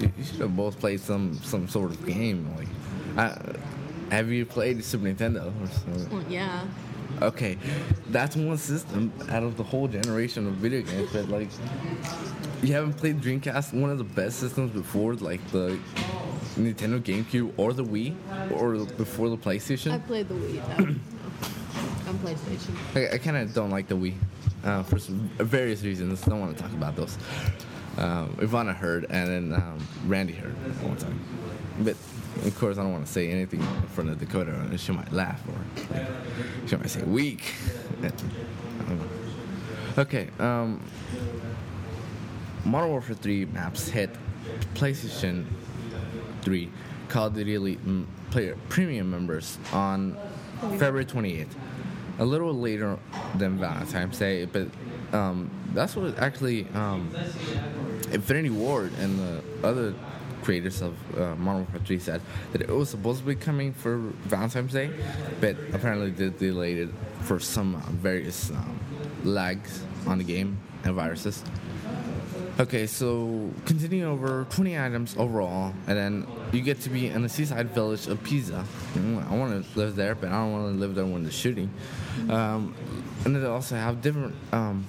You 0.00 0.24
should 0.24 0.40
have 0.40 0.56
both 0.56 0.78
played 0.80 1.00
some 1.00 1.34
some 1.34 1.68
sort 1.68 1.90
of 1.90 2.04
game. 2.06 2.54
Like, 2.56 2.68
uh, 3.16 3.52
have 4.10 4.30
you 4.30 4.46
played 4.46 4.84
Super 4.84 5.06
Nintendo? 5.06 5.52
Well, 6.10 6.24
yeah. 6.28 6.66
Okay, 7.22 7.56
that's 8.08 8.34
one 8.36 8.58
system 8.58 9.12
out 9.30 9.42
of 9.44 9.56
the 9.56 9.62
whole 9.62 9.86
generation 9.86 10.46
of 10.46 10.54
video 10.54 10.82
games. 10.82 11.10
But 11.12 11.28
like, 11.28 11.48
you 12.62 12.72
haven't 12.74 12.94
played 12.94 13.20
Dreamcast, 13.20 13.72
one 13.72 13.90
of 13.90 13.98
the 13.98 14.04
best 14.04 14.40
systems 14.40 14.72
before, 14.72 15.14
like 15.14 15.46
the 15.50 15.78
Nintendo 16.56 17.00
GameCube 17.00 17.52
or 17.56 17.72
the 17.72 17.84
Wii, 17.84 18.14
or 18.52 18.84
before 18.96 19.28
the 19.28 19.36
PlayStation. 19.38 19.92
I 19.92 19.98
played 19.98 20.28
the 20.28 20.34
Wii 20.34 20.76
though. 20.76 20.84
on 22.08 22.18
PlayStation. 22.18 22.76
I, 22.96 23.14
I 23.14 23.18
kind 23.18 23.36
of 23.36 23.54
don't 23.54 23.70
like 23.70 23.88
the 23.88 23.96
Wii 23.96 24.14
uh, 24.64 24.82
for 24.82 24.98
some 24.98 25.30
various 25.38 25.82
reasons. 25.82 26.20
Don't 26.22 26.40
want 26.40 26.56
to 26.56 26.62
talk 26.62 26.72
about 26.72 26.96
those. 26.96 27.16
Um, 27.96 28.36
Ivana 28.40 28.74
heard, 28.74 29.06
and 29.08 29.28
then 29.28 29.52
um, 29.60 29.86
Randy 30.06 30.32
heard 30.32 30.52
one 30.82 30.96
time. 30.96 31.20
But 31.80 31.96
of 32.42 32.56
course, 32.58 32.78
I 32.78 32.82
don't 32.82 32.92
want 32.92 33.06
to 33.06 33.12
say 33.12 33.30
anything 33.30 33.60
in 33.60 33.82
front 33.88 34.10
of 34.10 34.18
Dakota, 34.18 34.76
she 34.76 34.92
might 34.92 35.12
laugh, 35.12 35.40
or 35.48 36.06
she 36.66 36.76
might 36.76 36.90
say 36.90 37.02
weak. 37.02 37.54
Okay. 39.96 40.28
Um, 40.40 40.80
Modern 42.64 42.90
Warfare 42.90 43.14
3 43.14 43.44
maps 43.46 43.88
hit 43.88 44.10
PlayStation 44.74 45.44
3 46.42 46.70
Call 47.08 47.26
of 47.26 47.34
Duty 47.34 47.54
Elite 47.54 47.80
player 48.30 48.56
premium 48.68 49.10
members 49.10 49.58
on 49.72 50.16
February 50.78 51.04
28th. 51.04 51.48
A 52.18 52.24
little 52.24 52.54
later 52.54 52.98
than 53.36 53.58
Valentine's 53.58 54.18
Day, 54.18 54.44
but 54.46 54.68
um, 55.12 55.50
that's 55.74 55.94
what 55.96 56.18
actually 56.18 56.66
um, 56.74 57.10
Infinity 58.12 58.50
Ward 58.50 58.92
and 58.98 59.18
the 59.18 59.42
other 59.66 59.94
creators 60.44 60.82
of 60.82 60.94
uh, 61.18 61.34
Modern 61.36 61.62
Warfare 61.62 61.80
3 61.86 61.98
said 61.98 62.20
that 62.52 62.60
it 62.60 62.68
was 62.68 62.90
supposed 62.90 63.20
to 63.20 63.26
be 63.26 63.34
coming 63.34 63.72
for 63.72 63.96
Valentine's 64.26 64.72
Day, 64.72 64.90
but 65.40 65.56
apparently 65.72 66.10
they 66.10 66.28
delayed 66.28 66.78
it 66.78 66.90
for 67.22 67.40
some 67.40 67.74
uh, 67.74 67.78
various 67.90 68.50
um, 68.50 68.78
lags 69.24 69.82
on 70.06 70.18
the 70.18 70.24
game 70.24 70.58
and 70.84 70.94
viruses. 70.94 71.42
Okay, 72.60 72.86
so 72.86 73.50
continuing 73.64 74.04
over 74.04 74.46
20 74.50 74.78
items 74.78 75.16
overall, 75.16 75.74
and 75.88 75.98
then 75.98 76.26
you 76.52 76.60
get 76.60 76.80
to 76.82 76.90
be 76.90 77.08
in 77.08 77.22
the 77.22 77.28
seaside 77.28 77.70
village 77.70 78.06
of 78.06 78.22
Piazza. 78.22 78.64
Mm, 78.94 79.28
I 79.28 79.36
want 79.36 79.64
to 79.64 79.78
live 79.78 79.96
there, 79.96 80.14
but 80.14 80.28
I 80.28 80.32
don't 80.32 80.52
want 80.52 80.74
to 80.74 80.78
live 80.78 80.94
there 80.94 81.04
when 81.04 81.24
they're 81.24 81.32
shooting. 81.32 81.68
Um, 82.28 82.74
and 83.24 83.34
they 83.34 83.44
also 83.44 83.74
have 83.74 84.02
different 84.02 84.36
um, 84.52 84.86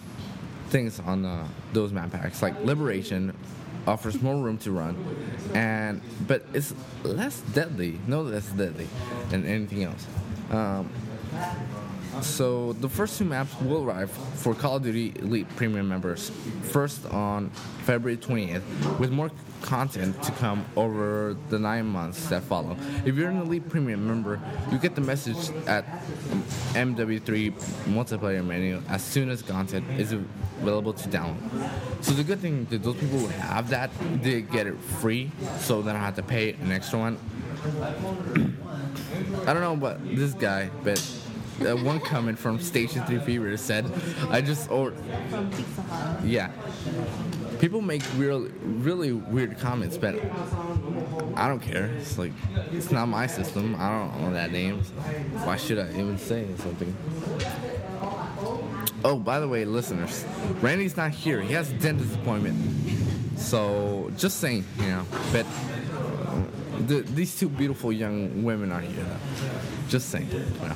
things 0.70 1.00
on 1.00 1.26
uh, 1.26 1.48
those 1.74 1.92
map 1.92 2.12
packs, 2.12 2.44
like 2.44 2.62
Liberation 2.64 3.34
offers 3.88 4.22
more 4.22 4.36
room 4.36 4.58
to 4.60 4.72
run, 4.72 4.96
and 5.54 6.02
but 6.28 6.46
it's 6.54 6.74
less 7.04 7.42
deadly, 7.54 8.00
no 8.08 8.22
less 8.22 8.48
deadly 8.50 8.88
than 9.30 9.46
anything 9.46 9.84
else. 9.84 10.06
Um, 10.52 10.90
so 12.22 12.74
the 12.74 12.90
first 12.90 13.18
two 13.18 13.26
maps 13.26 13.54
will 13.62 13.84
arrive 13.84 14.12
for 14.12 14.54
Call 14.54 14.78
of 14.78 14.84
Duty 14.84 15.14
Elite 15.20 15.48
Premium 15.56 15.88
members 15.88 16.32
first 16.64 17.06
on 17.08 17.50
February 17.86 18.18
20th, 18.18 19.00
with 19.00 19.12
more 19.12 19.32
content 19.62 20.22
to 20.22 20.32
come 20.34 20.66
over 20.76 21.36
the 21.50 21.58
nine 21.58 21.86
months 21.86 22.30
that 22.30 22.44
follow. 22.44 22.78
If 23.06 23.16
you're 23.16 23.30
an 23.30 23.42
Elite 23.42 23.68
Premium 23.68 24.08
member, 24.08 24.40
you 24.72 24.78
get 24.78 24.96
the 24.96 25.02
message 25.02 25.50
at 25.68 25.86
MW3 26.74 27.52
multiplayer 27.86 28.46
menu 28.46 28.82
as 28.90 29.04
soon 29.04 29.30
as 29.30 29.42
content 29.42 29.86
is 30.00 30.14
available 30.62 30.94
to 30.94 31.10
download. 31.10 31.38
So 32.02 32.14
the 32.14 32.24
good 32.24 32.40
thing 32.40 32.66
that 32.66 32.84
those 32.84 32.96
people 32.96 33.20
who 33.20 33.28
have 33.28 33.70
that, 33.70 33.90
they 34.22 34.42
get 34.42 34.68
it 34.68 34.80
free, 34.80 35.32
so 35.60 35.82
they 35.82 35.92
don't 35.92 36.02
have 36.02 36.16
to 36.16 36.24
pay 36.24 36.54
an 36.54 36.72
extra 36.72 37.00
one. 37.00 37.18
I 39.48 39.54
don't 39.54 39.62
know 39.62 39.74
about 39.74 40.06
this 40.16 40.34
guy, 40.34 40.70
but 40.84 41.00
uh, 41.62 41.76
one 41.78 42.00
comment 42.00 42.38
from 42.38 42.60
Station 42.60 43.04
3 43.06 43.20
Fever 43.20 43.58
said, 43.58 43.90
I 44.30 44.42
just 44.42 44.70
ordered. 44.70 45.00
From 45.30 45.50
Pizza 45.52 45.82
Hut. 45.84 46.24
Yeah. 46.24 46.52
People 47.60 47.82
make 47.82 48.04
real, 48.18 48.50
really 48.62 49.14
weird 49.14 49.58
comments, 49.60 49.98
but 49.98 50.16
I 51.36 51.48
don't 51.48 51.62
care. 51.62 51.86
It's 51.98 52.18
like, 52.18 52.34
it's 52.72 52.92
not 52.92 53.08
my 53.08 53.28
system. 53.28 53.76
I 53.80 53.90
don't 53.90 54.22
know 54.22 54.34
that 54.34 54.52
name. 54.52 54.84
So 54.84 54.92
why 55.46 55.56
should 55.56 55.80
I 55.80 55.90
even 55.92 56.18
say 56.18 56.48
something? 56.58 56.96
Oh, 59.04 59.18
by 59.18 59.40
the 59.40 59.48
way, 59.48 59.66
listeners, 59.66 60.26
Randy's 60.62 60.98
not 60.98 61.12
here. 61.12 61.40
He 61.40 61.54
has 61.54 61.72
a 61.72 61.76
dentist 61.76 62.16
appointment. 62.16 62.58
So, 63.38 64.12
just 64.18 64.40
saying, 64.40 64.66
you 64.80 64.88
know, 64.88 65.06
but 65.32 65.46
uh, 65.46 66.42
the, 66.88 67.02
these 67.02 67.38
two 67.38 67.50
beautiful 67.50 67.92
young 67.92 68.44
women 68.44 68.72
are 68.72 68.82
here. 68.82 69.06
Just 69.90 70.10
saying, 70.10 70.30
you 70.32 70.40
know. 70.40 70.76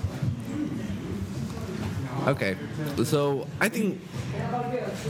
Okay, 2.27 2.55
so 3.03 3.47
I 3.59 3.69
think, 3.69 4.01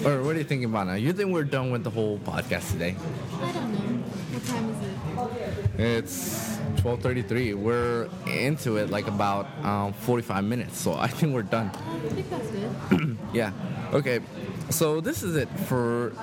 or 0.06 0.22
what 0.24 0.36
are 0.36 0.38
you 0.40 0.44
thinking 0.44 0.66
about 0.70 0.88
now? 0.88 0.94
You 0.94 1.12
think 1.12 1.34
we're 1.34 1.44
done 1.44 1.72
with 1.72 1.84
the 1.84 1.90
whole 1.90 2.20
podcast 2.20 2.72
today? 2.72 2.96
I 3.42 3.52
don't 3.52 3.74
know. 3.74 4.04
What 4.32 4.46
time 4.46 4.70
is 4.70 5.78
it? 5.78 5.80
It's 5.80 6.58
12:33. 6.82 7.56
We're 7.56 8.08
into 8.28 8.78
it 8.78 8.90
like 8.90 9.08
about 9.08 9.48
um, 9.66 9.94
45 9.94 10.44
minutes, 10.44 10.78
so 10.80 10.94
I 10.94 11.08
think 11.08 11.34
we're 11.34 11.44
done. 11.44 11.72
I 11.76 12.00
think 12.10 12.30
that's 12.30 12.48
good. 12.52 13.18
Yeah. 13.34 13.52
Okay. 13.94 14.20
So 14.70 15.02
this 15.02 15.24
is 15.24 15.36
it 15.36 15.50
for 15.68 16.14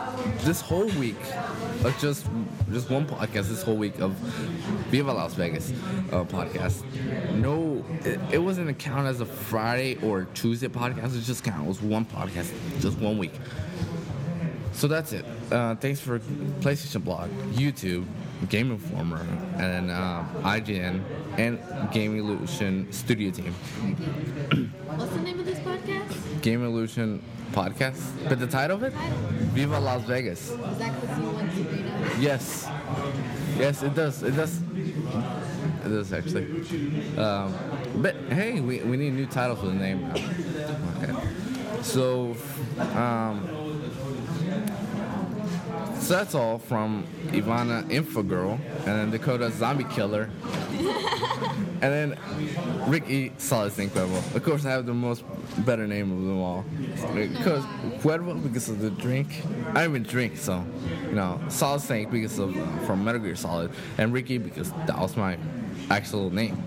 this 0.45 0.61
whole 0.61 0.87
week 1.01 1.17
of 1.85 1.97
just 2.01 2.27
just 2.71 2.89
one 2.89 3.05
podcast. 3.07 3.49
This 3.49 3.63
whole 3.63 3.77
week 3.77 3.99
of 3.99 4.13
Viva 4.91 5.13
Las 5.13 5.35
Vegas 5.35 5.71
uh, 6.13 6.25
podcast. 6.25 6.85
No, 7.35 7.85
it, 8.05 8.21
it 8.33 8.39
wasn't 8.39 8.71
a 8.71 8.75
count 8.75 9.09
as 9.09 9.21
a 9.21 9.27
Friday 9.27 9.97
or 9.97 10.27
Tuesday 10.35 10.69
podcast. 10.69 11.17
It 11.19 11.23
just 11.23 11.43
count. 11.43 11.65
It 11.65 11.69
was 11.69 11.83
one 11.83 12.05
podcast, 12.05 12.53
just 12.81 12.99
one 12.99 13.19
week. 13.19 13.35
So 14.73 14.87
that's 14.87 15.13
it. 15.13 15.25
Uh, 15.51 15.75
thanks 15.75 16.01
for 16.01 16.19
PlayStation 16.61 17.03
Blog, 17.03 17.31
YouTube, 17.53 18.05
Game 18.49 18.71
Informer, 18.71 19.27
and 19.57 19.91
uh, 19.91 20.23
IGN, 20.43 21.03
and 21.39 21.59
Game 21.93 22.17
Evolution 22.17 22.93
Studio 22.93 23.31
Team. 23.31 23.53
What's 24.87 25.13
the 25.13 25.21
name 25.21 25.41
of 25.41 25.47
this 25.47 25.59
podcast? 25.61 26.43
Game 26.43 26.63
Evolution 26.63 27.23
podcast. 27.57 28.29
But 28.29 28.39
the 28.39 28.47
title 28.47 28.77
of 28.77 28.83
it? 28.83 28.93
Viva 29.55 29.81
Las 29.81 30.03
Vegas. 30.03 30.51
Is 30.51 30.79
that 30.79 31.01
because 31.01 31.19
you 31.19 31.31
went 31.31 31.51
to 31.55 31.63
Reno? 31.63 32.21
Yes. 32.21 32.69
Yes, 33.59 33.83
it 33.83 33.95
does. 33.95 34.23
It 34.23 34.37
does. 34.37 34.61
It 35.85 35.89
does 35.89 36.13
actually. 36.13 36.47
Um, 37.17 37.55
but 37.97 38.15
hey, 38.29 38.61
we, 38.61 38.81
we 38.81 38.97
need 38.99 39.09
a 39.09 39.17
new 39.17 39.27
title 39.27 39.57
for 39.57 39.67
the 39.67 39.75
name 39.75 40.03
now. 40.03 40.15
Okay. 41.03 41.15
So, 41.83 42.37
um, 42.95 43.49
so 45.99 46.15
that's 46.15 46.35
all 46.35 46.59
from 46.59 47.07
Ivana 47.29 47.89
Infogirl, 47.89 48.59
and 48.87 49.13
Dakota 49.13 49.51
Zombie 49.51 49.85
Killer, 49.85 50.29
and 51.81 51.81
then 51.81 52.19
Ricky 52.87 53.33
Solid 53.39 53.73
Snake 53.73 53.91
Cuervo. 53.91 54.35
Of 54.35 54.43
course, 54.45 54.65
I 54.65 54.71
have 54.71 54.87
the 54.87 54.95
most 54.95 55.25
better 55.65 55.87
name 55.87 56.13
of 56.13 56.19
them 56.19 56.39
all. 56.41 56.65
Because 57.15 57.65
Cuervo 58.03 58.43
because 58.43 58.69
of 58.69 58.81
the 58.81 58.91
drink. 58.91 59.29
I 59.71 59.83
don't 59.85 59.91
even 59.91 60.03
drink, 60.03 60.37
so 60.37 60.65
you 61.09 61.13
know, 61.15 61.41
Solid 61.49 61.81
Snake 61.81 62.11
because 62.11 62.39
of 62.39 62.55
from 62.87 63.05
Metal 63.05 63.21
Gear 63.21 63.37
Solid, 63.37 63.71
and 63.99 64.13
Ricky 64.13 64.39
because 64.39 64.71
that 64.87 64.99
was 64.99 65.17
my 65.17 65.39
actual 65.91 66.31
name. 66.31 66.63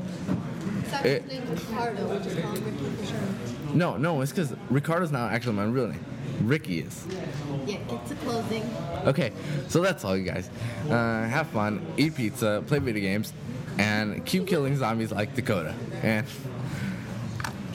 It- 1.04 1.28
name 1.28 1.44
is 1.44 1.66
Ricardo, 1.66 2.08
which 2.18 2.26
is 2.26 2.44
called 2.44 2.58
Ricky 2.60 2.78
for 2.98 3.06
sure. 3.06 3.76
No, 3.76 3.98
no, 3.98 4.22
it's 4.22 4.32
because 4.32 4.54
Ricardo's 4.70 5.12
not 5.12 5.32
actually 5.32 5.54
my 5.54 5.66
real 5.66 5.88
name. 5.88 6.04
Ricky 6.42 6.80
is. 6.80 7.06
Yeah, 7.66 7.78
get 7.88 8.08
to 8.08 8.16
closing. 8.16 8.64
Okay, 9.06 9.32
so 9.68 9.82
that's 9.82 10.04
all, 10.06 10.16
you 10.18 10.24
guys. 10.24 10.50
Uh, 10.90 11.28
have 11.28 11.48
fun, 11.48 11.86
eat 11.98 12.16
pizza, 12.16 12.64
play 12.66 12.80
video 12.80 13.02
games, 13.02 13.34
and 13.80 14.26
keep 14.26 14.46
killing 14.46 14.76
zombies 14.76 15.12
like 15.12 15.34
Dakota. 15.36 15.74
And 16.04 16.28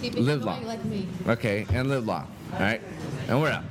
Keep 0.00 0.14
Live 0.16 0.44
long. 0.44 0.64
like 0.66 0.84
me. 0.84 1.08
okay, 1.26 1.66
and 1.72 1.88
live 1.88 2.06
long. 2.06 2.28
All 2.52 2.58
right, 2.60 2.80
and 3.26 3.40
we're 3.40 3.50
out. 3.50 3.64